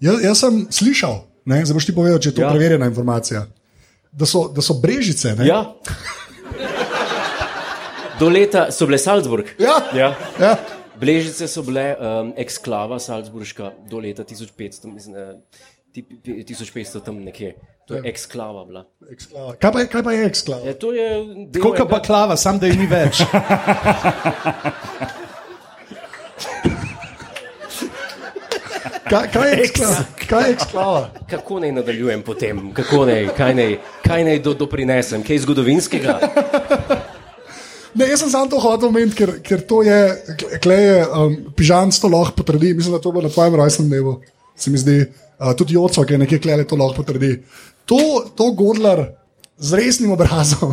[0.00, 2.46] Jaz, jaz sem slišal, ne, zdaj boš ti povedal, če je to ja.
[2.46, 2.54] Ja.
[2.54, 3.46] preverjena informacija,
[4.12, 5.34] da so, da so Brežice.
[5.38, 5.64] Ne, Ja.
[8.22, 9.50] Do leta so bile Salzburg.
[9.58, 9.76] Ja.
[9.92, 10.12] Ja.
[10.38, 10.52] Ja.
[10.94, 15.32] Bležice so bile um, eksklava Salzburška do leta 1500, mislim, eh,
[15.92, 17.54] ti- pi- 1500 tam nekje.
[17.88, 18.84] To je eksklava bila.
[19.10, 19.56] Eksklava.
[19.56, 20.66] Kaj pa, je- kaj pa je eksklava?
[20.66, 21.08] Ja, to je
[21.48, 23.24] del Kot baklava, sam da je ni več.
[29.02, 30.04] Kaj, kaj je eksklava?
[30.28, 31.00] Kaj je eksklava?
[31.30, 33.74] Kako naj nadaljujem potem, kako naj, kaj naj,
[34.06, 36.14] kaj naj do, doprinesem, kaj zgodovinskega?
[37.94, 39.98] Ne, jaz sem samo to hotel omeniti, ker, ker to je,
[40.64, 42.74] kleje, um, pižam to lahko potrdi.
[42.74, 44.20] Mislim, da to bo na tvojem rojstnem dnevu.
[44.56, 47.42] Se mi zdi, uh, tudi Joco, ki je nekje kleje, to lahko potrdi.
[47.84, 47.98] To,
[48.36, 49.04] to Godler
[49.58, 50.72] z resnim obrazom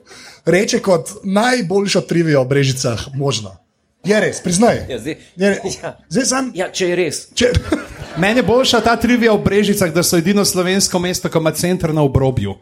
[0.54, 3.56] reče kot najboljšo trivijo v Brežicah možno.
[4.04, 4.86] Je res, priznaj.
[4.88, 5.74] Ja, zdaj, Je res.
[5.82, 6.46] ja, Zdaj sem.
[6.54, 7.16] ja, če je res.
[7.36, 7.50] Če,
[8.22, 11.92] Meni je boljša ta trivija v Brežicah, da so edino slovensko mesto, ki ima center
[11.94, 12.54] na obrobju.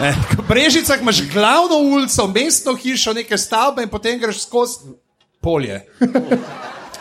[0.00, 4.94] Ne, v Brežicah imaš glavno ulico, mestno hišo, neke stavbe in potem greš skozi
[5.40, 5.84] polje.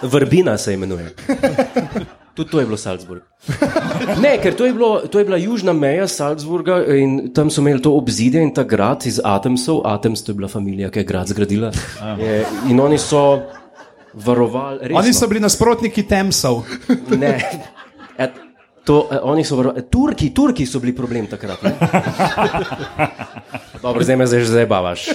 [0.01, 1.15] Vrbina se imenuje.
[2.33, 3.21] Tudi to je bilo Salzburg.
[4.21, 7.81] Ne, ker to je, bilo, to je bila južna meja Salzburga in tam so imeli
[7.81, 9.81] to obzidje in ta grad iz Atemsov.
[9.85, 11.71] Atems to je bila familija, ki je grad zgradila.
[12.17, 13.41] Je, in oni so
[14.13, 14.79] varovali.
[14.81, 14.99] Resno.
[14.99, 16.63] Oni so bili nasprotniki Temsov.
[17.17, 17.37] Ne.
[18.17, 18.27] E,
[18.83, 19.83] to, e, oni so varovali.
[19.89, 21.63] Turki, Turki so bili problem takrat.
[21.63, 21.75] Ne?
[23.83, 25.07] Dobro, zdaj me zdaj že zabavaš.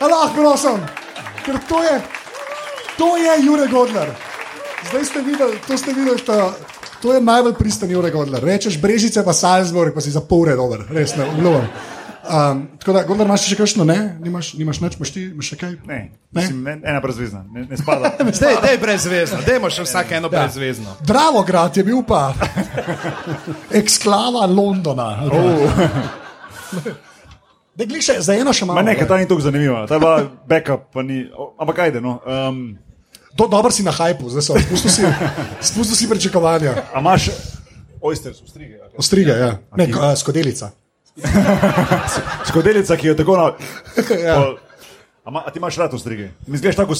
[0.00, 0.80] Allah, prosim,
[1.44, 1.96] ker to je,
[2.98, 4.12] to je Jure Godler.
[4.90, 6.52] Zdaj ste videli, to ste videli, ta,
[7.02, 8.44] to je najbolj pristen Jure Godler.
[8.44, 11.68] Rečeš Brežice, pa Salzburg, pa si za pol ure dober, res ne, obljubim.
[12.26, 14.16] Um, tako da, Gondar, imaš še kakšno, ne?
[14.18, 15.74] Nimaš, nimaš nič, imaš ti, imaš še kaj?
[15.86, 15.98] Ne,
[16.34, 18.10] mislim, ne, ena brezvezna, ne, ne spada.
[18.38, 20.96] Zdaj, dej brezvezno, dajmo še vsak eno brezvezno.
[21.00, 22.32] Dravograd je bil pa
[23.80, 25.08] eksklava Londona.
[27.76, 28.78] Da, glej še, za eno še malo.
[28.78, 30.16] Ma nekaj, ta ni tako zanimiva, ta je bila
[30.48, 31.26] backup, pa ni,
[31.60, 32.18] ampak ajde, no.
[32.24, 32.64] Um,
[33.36, 35.02] To dobro si na hajpu, zdaj so spustil si,
[35.68, 36.72] spustil si pričakovanja.
[36.88, 37.26] a imaš
[38.00, 38.80] oysters, ostrige?
[38.80, 38.96] ali?
[38.96, 39.50] Ostrige, ja.
[39.76, 40.70] Ne, ko- a, skodelica.
[42.48, 43.46] Skodelica, ki jo tako na...
[44.24, 44.34] Ja.
[44.36, 44.56] Pol-
[45.26, 46.30] A, ma, a ti imaš rad ostrige?
[46.46, 46.94] Mi zgledaš tako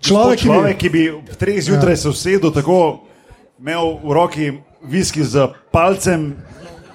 [0.00, 3.08] Človek, človek, ki bi v treh zjutraj se usedel, tako
[3.56, 4.46] imel v roki
[4.84, 6.36] viski z palcem,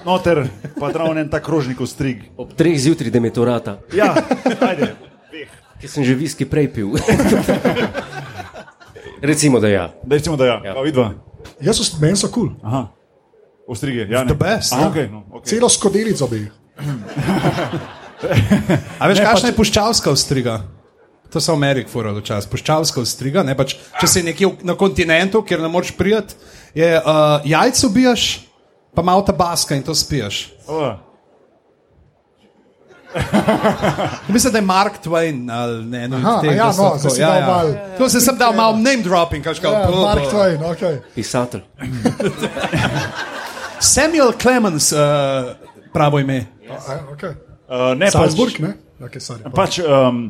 [0.06, 0.46] noter
[0.78, 2.30] pa ravno en tak krožnik ostrig.
[2.38, 4.14] Ob treh zjutraj, da mi to rata, Ja,
[4.62, 4.94] ajde.
[5.82, 6.94] ki sem že viski prej pil.
[9.22, 9.90] Recimo, da ja.
[10.06, 10.62] Da recimo, da ja.
[10.66, 10.74] Ja.
[10.78, 10.82] ja.
[10.82, 11.14] Vidva.
[11.62, 12.54] Jaz so, meni so kul.
[12.54, 12.58] Cool.
[12.62, 12.88] Aha.
[13.72, 14.26] Ostrige, ja.
[14.26, 14.36] The Ne.
[14.36, 14.90] best, Aha, ja.
[14.90, 15.48] okay, no, okay.
[15.48, 16.42] Celo skodelico bi.
[19.00, 20.62] A veš, Ne, kakšna pač- je puščavska ostriga?
[21.32, 22.50] To so Ameriki furali včasih.
[22.52, 26.36] Puščavska ostriga, ne pač, če si nekje na kontinentu, kjer ne moreš priti,
[26.76, 27.04] je uh,
[27.46, 28.26] jajce ubijaš,
[28.92, 30.52] pa malo tabaska in to spijaš.
[30.68, 30.92] O,
[34.28, 36.08] Mislim, da je Mark Twain ali ne.
[36.08, 37.74] No, Aha, teh, ja, no, tako- zdaj si dal malo.
[37.98, 39.72] To se sem dal malo name dropping, kaj Ja, škal.
[40.02, 41.00] Mark Twain, okay.
[41.14, 41.62] Pisatelj.
[43.82, 45.00] Samuel Clemens, uh,
[45.94, 46.46] pravo ime.
[46.70, 47.34] A, okay.
[47.68, 48.76] Uh, ne, Salzburg, pač, ne?
[49.02, 49.42] Okay, sorry.
[49.50, 50.28] pač um,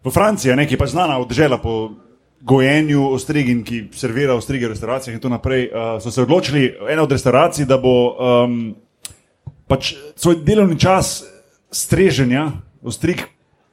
[0.00, 1.92] v Franciji je nekaj pač znana odžela po
[2.40, 5.68] gojenju ostrigin, ki servira ostrige v restauracijah in tako naprej.
[5.68, 8.56] Uh, so se odločili, ena od restauracij, da bo um,
[9.68, 11.20] pač svoj delovni čas
[11.68, 12.48] streženja
[12.80, 13.26] ostrig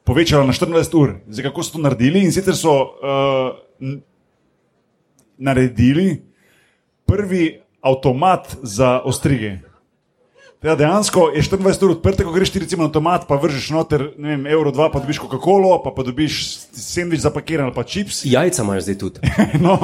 [0.03, 1.15] povečala na 24 ur.
[1.31, 2.27] Zdaj, kako so to naredili?
[2.27, 3.55] In sicer so uh,
[5.39, 6.27] naredili
[7.07, 9.57] prvi avtomat za ostrige.
[10.63, 14.07] Ja, dejansko je 24 ur odprte, ko greš ti recimo na avtomat, pa vržeš noter,
[14.17, 16.39] ne vem, evro dva, pa dobiš Coca-Colo, pa, pa dobiš
[16.73, 18.23] sendvič zapakiran ali pa čips.
[18.33, 19.21] Jajca imaš zdaj tudi.
[19.65, 19.77] No,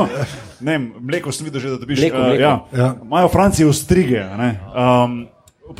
[0.60, 2.02] ne vem, mleko sem videl že, da dobiš.
[2.02, 2.42] Mleko, eh, mleko.
[2.42, 2.54] ja.
[2.74, 2.90] Ja.
[3.06, 4.26] Imajo v Franciji ostrige.
[4.26, 4.50] a ne.
[4.74, 5.16] Um,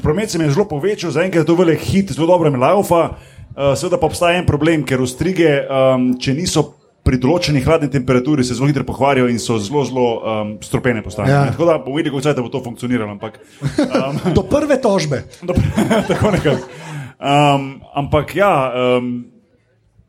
[0.02, 3.18] promet se mi je zelo povečal, zaenkrat je to velik hit, zelo dobro mi laufa.
[3.58, 6.70] Uh, seveda pa obstaja en problem, ker ostrige, um, če niso
[7.04, 11.36] pri določeni hladni temperaturi, se zelo hitro pokvarijo in so zelo, zelo um, stropene postanejo.
[11.36, 11.42] Ja.
[11.50, 11.52] Ja.
[11.52, 13.12] Tako da bomo videli, kako bo to funkcioniralo.
[13.12, 13.42] Ampak,
[13.84, 15.26] um, Do prve tožbe.
[15.50, 15.64] Dobro,
[16.12, 16.72] tako nekako.
[17.20, 19.14] Um, ampak ja, um,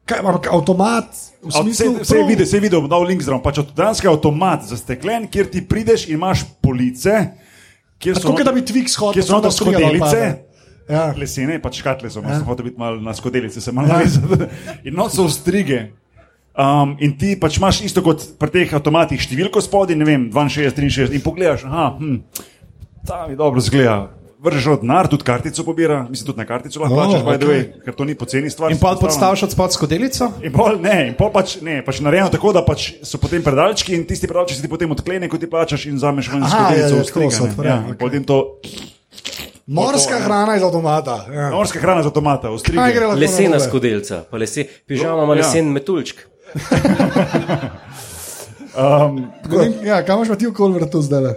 [0.05, 3.41] Kaj, ampak avtomat, v vse je videl, vse je videl, bom dal link zraven.
[3.41, 7.15] Pač dejansko je avtomat zasteklen, kjer ti prideš in imaš police,
[7.97, 10.21] kjer so, da Twix hodil, kjer so noter skodelice.
[10.93, 11.07] Ja.
[11.17, 12.37] Lesene, pač škatle so, ja.
[12.37, 14.51] sem hotel biti malo na skodelice, se malo navezati.
[14.85, 15.87] In not so strige.
[16.55, 20.71] Um, in ti pač imaš isto kot pri teh avtomatih številko spodaj, ne vem, 62,
[20.71, 22.21] 63, in pogledaš, aha, hm,
[23.03, 24.13] ta mi dobro zgleda.
[24.39, 27.49] Vržeš od denar, tudi kartico pobira, mislim, tudi na kartico lahko Oh, plačaš, by the
[27.49, 28.71] way, ker to ni poceni stvar.
[28.71, 30.29] In pa podstaviš od spod skodelico?
[30.45, 33.97] In pol, ne, in pol pač, ne, pač narejeno tako, da pač so potem predalčki
[33.97, 36.93] in tisti predalčki se ti potem odklene, ko ti plačaš in zameš ven Aha, skodelico
[36.93, 38.61] ja, ja, odpre, Ja, in potem to
[39.67, 41.25] Morska hrana iz avtomata.
[41.27, 41.51] Ja.
[41.51, 42.77] morska hrana za tomata, v strige.
[42.77, 43.65] Kaj gre lahko Lesena narobe?
[43.65, 45.41] skodelica, pa lese, pižama ima Ja.
[45.41, 46.21] lesen metuljčk.
[48.75, 51.35] Um, Tako Ja, kam imaš pa ti okoli vrtu zdaj?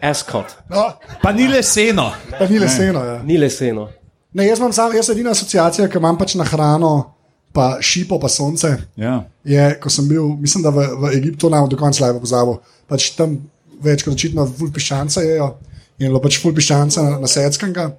[0.00, 0.92] Ascot, No,
[1.22, 2.12] Pa ni leseno.
[2.38, 3.04] pa ni leseno.
[3.04, 3.22] Ja.
[3.22, 3.88] ni leseno.
[4.32, 7.12] Ne, jaz imam sam, jaz edina asociacija, ki imam pač na hrano,
[7.52, 8.76] pa šipo, pa sonce.
[8.96, 9.24] ja.
[9.44, 12.56] Je, ko sem bil, mislim, da v, v Egiptu, ne do konca lajva pozabil,
[12.88, 13.36] pač tam
[13.82, 15.56] več kot očitno ful piščanca jejo
[15.98, 17.90] in je bilo pač ful piščanca na, na Sedskenga.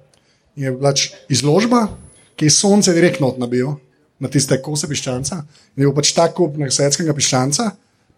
[0.56, 1.88] In je pač izložba,
[2.36, 3.76] ki je sonce direktno nabil
[4.22, 5.40] na tiste kose piščanca.
[5.74, 7.68] In je bil pač tak kup na Sedskenga piščanca,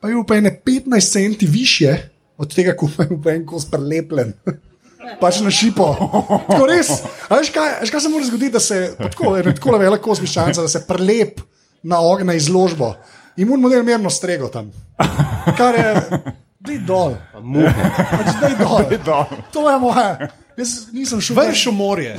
[0.01, 1.97] pa je bil pa ene 15 centi više
[2.37, 4.37] od tega, ko je bil pa en kos prelepljen.
[5.21, 5.85] Pač na šipo.
[6.49, 6.89] Tako res.
[7.29, 10.65] A Veš kaj, veš, kaj se mora zgoditi, da se tako, tako velik kos piščanca,
[10.65, 11.43] da se prelep
[11.85, 12.95] na ogenj, na izložbo.
[13.37, 14.71] In mu model merno strego tam.
[15.59, 15.93] Kar je,
[16.65, 17.19] dej dol.
[17.37, 18.57] Pač dej
[19.05, 19.29] dol.
[19.53, 20.31] To je moje.
[20.57, 21.37] Jaz nisem šel.
[21.37, 22.17] Vrš v morje.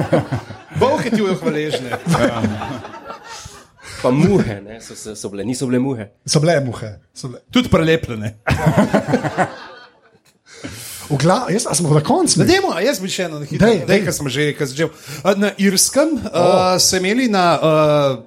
[0.80, 1.90] Bog je ti v hvaležne.
[4.04, 6.10] Pa muhe, ne, so, so, so bile, niso bile muhe.
[6.28, 6.90] So bile muhe.
[7.16, 7.40] So bile.
[7.54, 8.34] Tudi prelepljene.
[11.08, 12.38] V glavu, jaz a smo na koncu.
[12.40, 13.68] Da, dajmo, a jaz bi še eno na hitro.
[13.88, 14.92] Dej, kar sem že rekel.
[15.40, 16.28] Na Irskem oh.
[16.30, 17.48] uh, so imeli na.
[17.58, 18.22] Uh,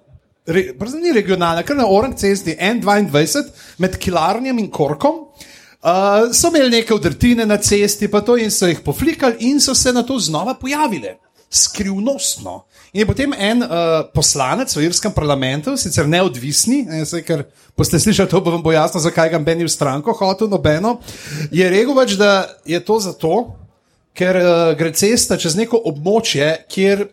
[0.48, 0.62] Re,
[0.96, 3.42] ni regionalna, kar na Orang cesti N22
[3.84, 5.26] med Kilarnjem in Korkom.
[5.84, 9.76] Uh, so imeli neke udrtine na cesti, pa to in so jih poflikali, in so
[9.76, 11.18] se na to znova pojavile,
[11.50, 12.64] skrivnostno.
[12.94, 13.70] In je potem en uh,
[14.14, 17.46] poslanec v irskem parlamentu, sicer neodvisni, ne, saj, ker
[17.78, 20.98] boste slišali, to bo vam bo jasno, zakaj ga meni v stranko hotel nobeno,
[21.52, 23.34] je rekel pač, da je to zato,
[24.18, 27.08] ker uh, gre cesta čez neko območje, kjer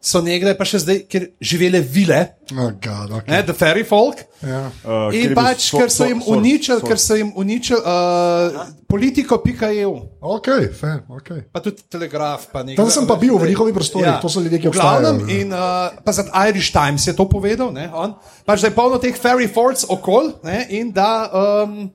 [0.00, 2.20] so nekdaj pa še zdaj, ker živele vile,
[2.54, 3.28] Oh, God, okay.
[3.28, 4.20] ne, the fairy folk.
[4.40, 4.70] ja.
[4.80, 8.62] Uh, kjer je In pač, so- ker so jim uničili, ker so jim uničili uh,
[8.88, 9.90] politiko.eu,
[10.22, 11.28] Ok, fair, ok.
[11.52, 12.46] pa tudi telegraf.
[12.48, 15.18] Pa nekaj- Tam sem pa bil v njihovih prostorih, to so ljudje, ki v glavnem,
[15.18, 15.40] obstajajo.
[15.40, 18.14] In uh, pa za Irish Times je to povedal, ne, on,
[18.46, 21.90] pač, da je polno teh fairy forts okol ne, in da um,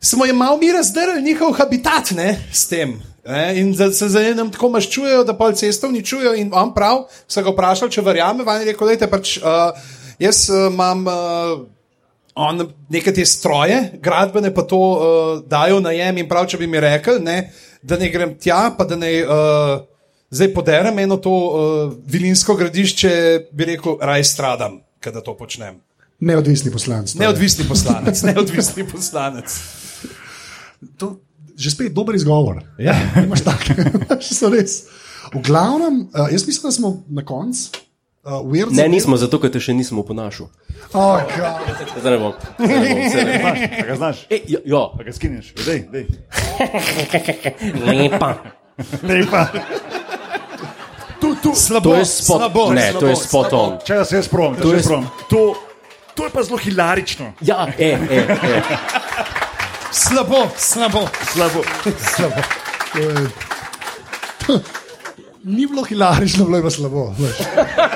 [0.00, 2.96] smo jim malo mi razdrli njihov habitat ne, s tem.
[3.24, 6.34] Ne, in da se za enem tako maščujejo, da pol cesto uničujejo.
[6.42, 9.70] In on prav, so ga vprašali, če verjame, van je rekel, da pač, uh,
[10.22, 11.06] jaz uh, imam.
[11.06, 11.62] Uh,
[12.32, 12.56] On
[12.88, 16.80] neke te stroje, gradbene pa to uh, dajo na jem in prav, če bi mi
[16.80, 17.50] rekel, ne,
[17.84, 19.74] da ne grem tja, pa da ne uh,
[20.32, 23.12] zdaj poderem eno to uh, vilinsko gradišče,
[23.52, 25.82] bi rekel, raj stradam, kada to počnem.
[26.24, 27.18] Neodvisni poslanci.
[27.20, 29.58] Neodvisni poslanec, neodvisni poslanec.
[30.96, 31.18] To,
[31.62, 32.60] že spet dober izgovor.
[32.76, 32.98] Ja.
[33.22, 33.78] Imaš take,
[34.20, 34.82] so res.
[35.30, 37.70] V glavnem, uh, jaz mislim, da smo na koncu.
[38.22, 40.46] Uh, weird Ne, zadev- nismo, zato ker te še nismo oponašal.
[40.92, 41.80] Oh, God.
[41.96, 42.32] Zdaj ne bom.
[42.56, 44.26] Zdaj ga znaš?
[44.28, 45.54] E, ja, ja, A ga skineš?
[45.58, 46.04] Dej, dej.
[47.80, 48.30] lepa.
[49.02, 49.42] Lepa.
[51.18, 53.62] Tu, tu, slabo, To je spot, slabo, ne, slabo, to je spot slabo.
[53.64, 53.72] on.
[53.80, 55.40] Če se jaz prom, To to, je- to,
[56.14, 57.32] to je pa zelo hilarično.
[57.40, 59.41] Ja, e, e, e.
[59.92, 61.08] Slabo, slabo.
[61.32, 61.60] Slabo.
[62.94, 63.30] Je-
[65.44, 67.14] Ni bilo hilarično, bilo je pa slabo.
[67.18, 67.36] veš.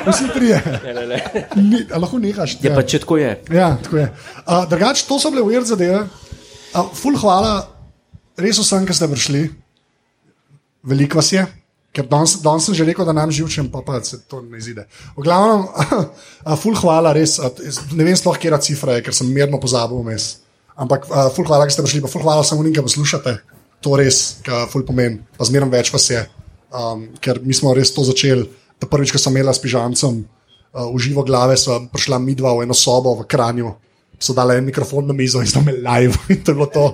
[0.07, 0.63] Vsi trije.
[1.57, 2.57] Ni, a lahko nehaš.
[2.63, 3.31] Ja, pa če tako je.
[3.55, 4.09] Ja, tako je.
[4.47, 6.07] Uh, Drugač, to so bile weird zadeve.
[6.75, 7.69] Uh, ful hvala,
[8.37, 9.45] res vsem, ki ste prišli.
[10.87, 11.47] Veliko vas je,
[11.95, 14.85] ker danes, danes sem že rekel, da nam živčem, pa, pa se to ne izide.
[15.17, 15.65] V glavnem,
[16.47, 17.39] uh, ful hvala, res.
[17.39, 17.49] Uh,
[17.95, 20.43] ne vem sploh, cifra je, ker sem mirno pozabil vmes.
[20.77, 23.33] Ampak uh, ful hvala, ki ste prišli, pa ful hvala samo unim, ki poslušate.
[23.85, 26.21] To res, ki ful pomeni, pa zmerno več vas je.
[26.69, 28.45] Um, ker mi smo res to začeli.
[28.77, 32.69] Ta prvič, ko sem imela s pižamcem, uh, v živo glave, so prišla midva v
[32.69, 33.73] eno sobo v Kranju,
[34.21, 36.21] so dali en mikrofon na mizo in imeli live.
[36.33, 36.87] In to je bilo to.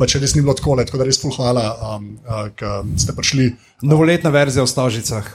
[0.00, 3.12] Pa če res ni bilo tako, tako da res ful hvala, um, uh, ker ste
[3.12, 3.52] prišli.
[3.84, 5.26] Novoletna verzija v Stožicah.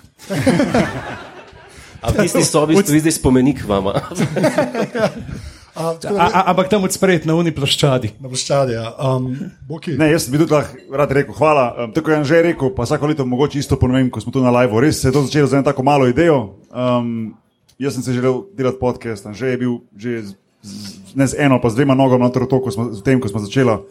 [2.03, 3.95] A v tisti sobi stoji zdaj spomenik vama.
[5.74, 8.13] A, da, a, ampak tam odspred na uni ploščadi.
[8.21, 8.76] na ploščadi.
[8.78, 8.93] Ja.
[8.93, 9.34] Um,
[9.65, 9.95] Boki.
[9.97, 10.53] Ne, jaz bi tudi
[10.93, 11.65] rad rekel hvala.
[11.74, 14.53] Um, tako je že rekel, pa vsako leto mogoče isto ponovim, ko smo tu na
[14.53, 14.82] live.
[14.82, 16.61] Res se je to začelo z eno tako malo idejo.
[16.69, 17.34] Um,
[17.82, 21.57] jaz sem se želel delati podcast, že je bil že z, z, ne z eno,
[21.57, 23.82] pa z dvema nogama noter v to, ko smo, v tem, ko smo začeli.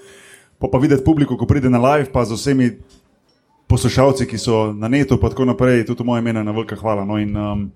[0.62, 2.78] Pa, pa videti publiko, ko pride na live, pa z vsemi
[3.66, 7.02] poslušalci, ki so na netu, pa tako naprej, tudi moje ime je na velika hvala.
[7.02, 7.74] No, in um,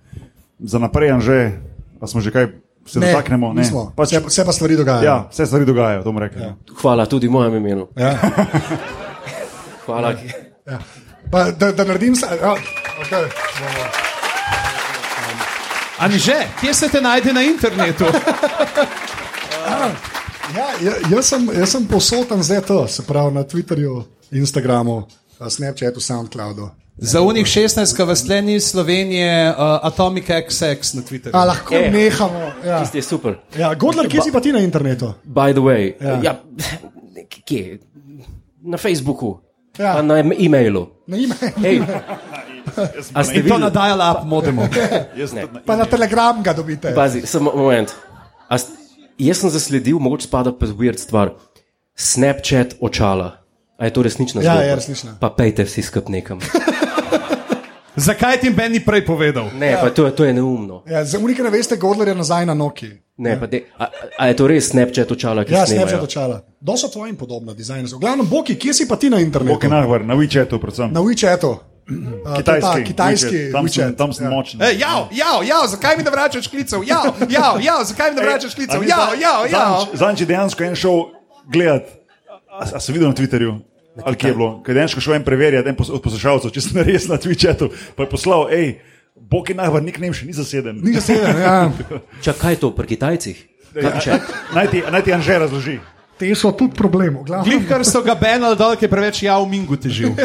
[0.62, 1.58] za naprej, že,
[1.98, 3.52] a smo že kaj se Ne, dotaknemo.
[3.52, 3.92] Ne, nismo.
[3.96, 5.04] pač, Vse, vse pa stvari dogajajo.
[5.04, 6.42] ja, vse stvari dogajajo, to bomo rekli.
[6.42, 6.54] Ja.
[6.80, 7.88] Hvala tudi mojem imenu.
[7.96, 8.14] Ja.
[9.86, 10.14] Hvala.
[10.66, 10.78] Ja.
[11.30, 12.26] Pa, da, da naredim se.
[12.32, 12.54] Ja,
[12.98, 13.24] okay.
[15.98, 18.04] Ani že, kje se te najde na internetu?
[20.54, 25.06] ja, ja- jaz, sem, jaz sem posoten zdaj to, se pravi na Twitterju, Instagramu,
[25.48, 26.70] Snapchatu, Soundcloudu.
[26.98, 31.30] Za unih 16, ki vas tle ni iz Slovenije, uh, Atomic XX na Twitterju.
[31.34, 31.90] A lahko Eh.
[31.90, 32.52] nehamo.
[32.64, 32.80] Ja.
[32.80, 33.34] Tisti je super.
[33.54, 35.12] Ja, Godler, kje si pa ti na internetu?
[35.24, 36.20] By the way, Ja.
[36.22, 36.40] ja.
[37.44, 37.78] Kje?
[38.62, 39.38] Na Facebooku,
[39.78, 39.92] Ja.
[39.92, 40.88] pa na em- e-mailu.
[41.06, 41.16] Na.
[41.58, 41.80] Hej,
[43.14, 44.24] a ste In to na dial-up
[45.34, 46.94] na- Pa na Telegram ga dobite.
[46.94, 47.92] Pazi, samo moment.
[48.48, 48.72] A st-
[49.18, 51.30] Jaz sem zasledil, mogoče spada pa weird stvar.
[51.94, 53.32] Snapchat očala.
[53.78, 54.62] A je to resnična Ja, zgodba?
[54.62, 55.10] je resnična.
[55.20, 56.38] Pa pejte vsi skup nekam.
[57.96, 59.50] Zakaj ti Ben ni prej povedal?
[59.54, 59.80] Ne, ja.
[59.80, 60.82] pa to je, to je neumno.
[60.86, 62.90] Ja, za unike ne veste, Godler je nazaj na Noki.
[63.16, 63.86] Ne, pa de, a,
[64.18, 65.88] a je to res Snapchat očala, ki Ja, snemajo?
[65.88, 66.36] Snapchat očala.
[66.60, 67.96] Do so tvojim podobna dizajnerja.
[67.96, 69.56] V glavnem, Boki, kje si pa ti na internetu?
[69.56, 70.92] Ok, nahvar, na WeChatu predvsem.
[70.92, 71.56] Na WeChatu.
[71.86, 73.96] Uh, Kitajski, kitajski WeChat, tam, sem, WeChat.
[73.96, 74.30] tam sem Ja.
[74.30, 74.58] močen.
[74.60, 76.82] Ej, ja, ja, ja, zakaj mi ne vračaš klicev?
[76.82, 76.98] Ja,
[77.30, 78.82] ja, ja, zakaj mi ne vračaš klicev?
[78.82, 79.86] Ja, ja, ja.
[79.94, 81.14] Zanj je dejansko en šel
[81.46, 81.86] gledat,
[82.50, 83.54] a, a si videl na Twitterju.
[84.04, 84.50] Ali kje je bilo?
[84.62, 88.04] Ker je dejansko šel en preverjati, en od poslušalcev, če sem res na WeChatu, pa
[88.04, 88.78] je poslal, hej,
[89.16, 90.82] Bog je najvar, nik nem še ni zaseden.
[90.84, 91.72] Ni zaseden, ja.
[92.26, 93.38] Čakaj to pri Kitajcih.
[93.76, 94.20] Kaj,
[94.54, 95.78] naj ti Anže razloži.
[96.16, 97.20] Te so tudi problem.
[97.44, 100.16] Glih, kar so ga benali dol, ki je preveč ja v Mingu težil.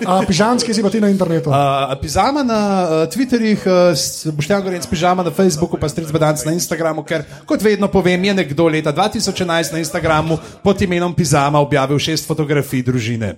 [0.00, 1.52] A, Pižanski si pa ti na internetu.
[1.52, 6.56] Uh, pizama na uh, Twitterjih, uh, Boštjan Gorenc, pižama na Facebooku, pa Stric Badanc na
[6.56, 12.00] Instagramu, ker kot vedno povem, je nekdo leta 2011 na Instagramu pod imenom Pizama objavil
[12.00, 13.36] šest fotografij družine.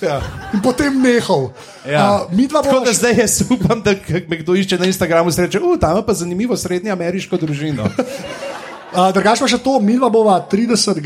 [0.00, 0.24] Ja.
[0.56, 1.52] In potem nehal.
[1.84, 2.00] Ja.
[2.00, 3.92] A, mi dva Tako da zdaj jaz upam, da
[4.28, 7.36] me kdo išče na Instagramu, se reče, uh, tam pa zanimivo srednje ameriško
[8.92, 9.12] družino.
[9.12, 11.04] Drugač pa še to, mi bova 30.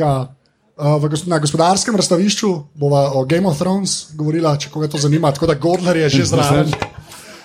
[0.72, 5.28] Uh, v, na gospodarskem razstavišču bova o Game of Thrones govorila, če koga to zanima,
[5.32, 6.72] tako da Godler je že zraven.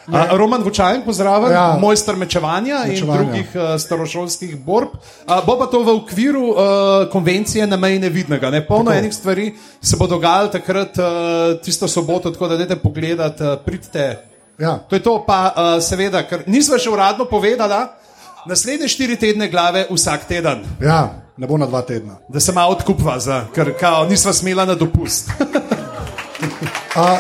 [0.08, 1.76] A, Roman Vučajn, pozdravljen, Ja.
[1.76, 4.96] mojster mečevanja, mečevanja in drugih uh, starošolskih borb.
[5.28, 6.56] A, bo pa to v okviru uh,
[7.12, 8.50] konvencije na meji nevidnega.
[8.50, 8.64] Ne?
[8.68, 9.00] Polno Tako.
[9.04, 14.24] enih stvari se bo dogajalo takrat, uh, tisto soboto, tako da dajte pogledati, uh, pridite.
[14.60, 14.80] Ja.
[14.88, 17.84] To je to, pa uh, seveda, ker nismo še uradno povedali,
[18.46, 22.18] naslednje štiri tedne glave vsak teden, ja, ne bo na dva tedna.
[22.30, 25.30] da se malo odkupva, za, ker kao, nismo smela na dopust.
[26.98, 27.18] A,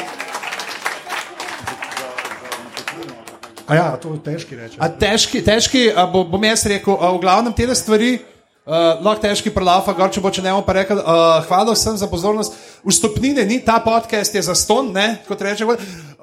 [3.67, 4.77] a ja, to je težki reči.
[4.79, 8.17] A težki, težki a bo, bom jaz rekel, a v glavnem te stvari.
[8.67, 11.95] Uh, lahko težki prelava, gor če bo če ne bomo pa rekel, uh, hvala vsem
[11.95, 12.57] za pozornost.
[12.83, 15.63] Vstopnine ni, ta podcast je za ston, ne, kot reče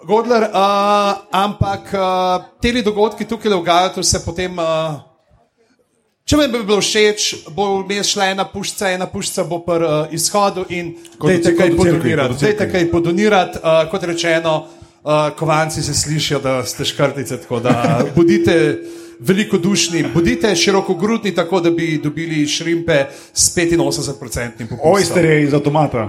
[0.04, 4.60] Godler, uh, ampak uh, te dogodki tukaj v Gajatu se potem.
[4.60, 5.00] Uh,
[6.24, 10.12] Če mi bi bilo všeč, bo vmes šla ena puščica, ena puščica bo pri uh,
[10.12, 12.38] izhodu in dajte kaj podonirati.
[12.40, 18.04] Dajte kaj podonirati, uh, kot rečeno, uh, kovanci se slišijo, da ste škrtice, tako da
[18.16, 18.56] bodite
[19.18, 24.92] velikodušni, bodite širokogrudni, tako da bi dobili šrimpe s 85-odstotnim popustom.
[24.92, 26.08] Oyster je iz avtomata.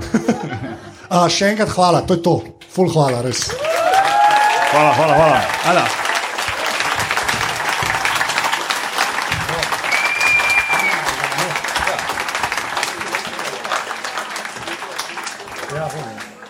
[1.09, 2.41] A, še enkrat hvala, to je to.
[2.73, 3.45] Ful hvala, res.
[4.71, 5.41] Hvala, hvala, hvala.
[5.69, 5.85] Ala.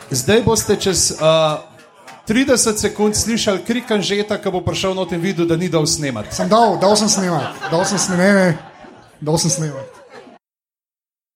[0.09, 1.74] Zdaj boste čez uh,
[2.27, 6.33] 30 sekund slišali krik Anžeta, ki bo prišel not in videl, da ni dal snemati.
[6.35, 8.57] Sem dal, dal sem snemati, dal sem snemati,
[9.21, 9.94] dal sem snemati.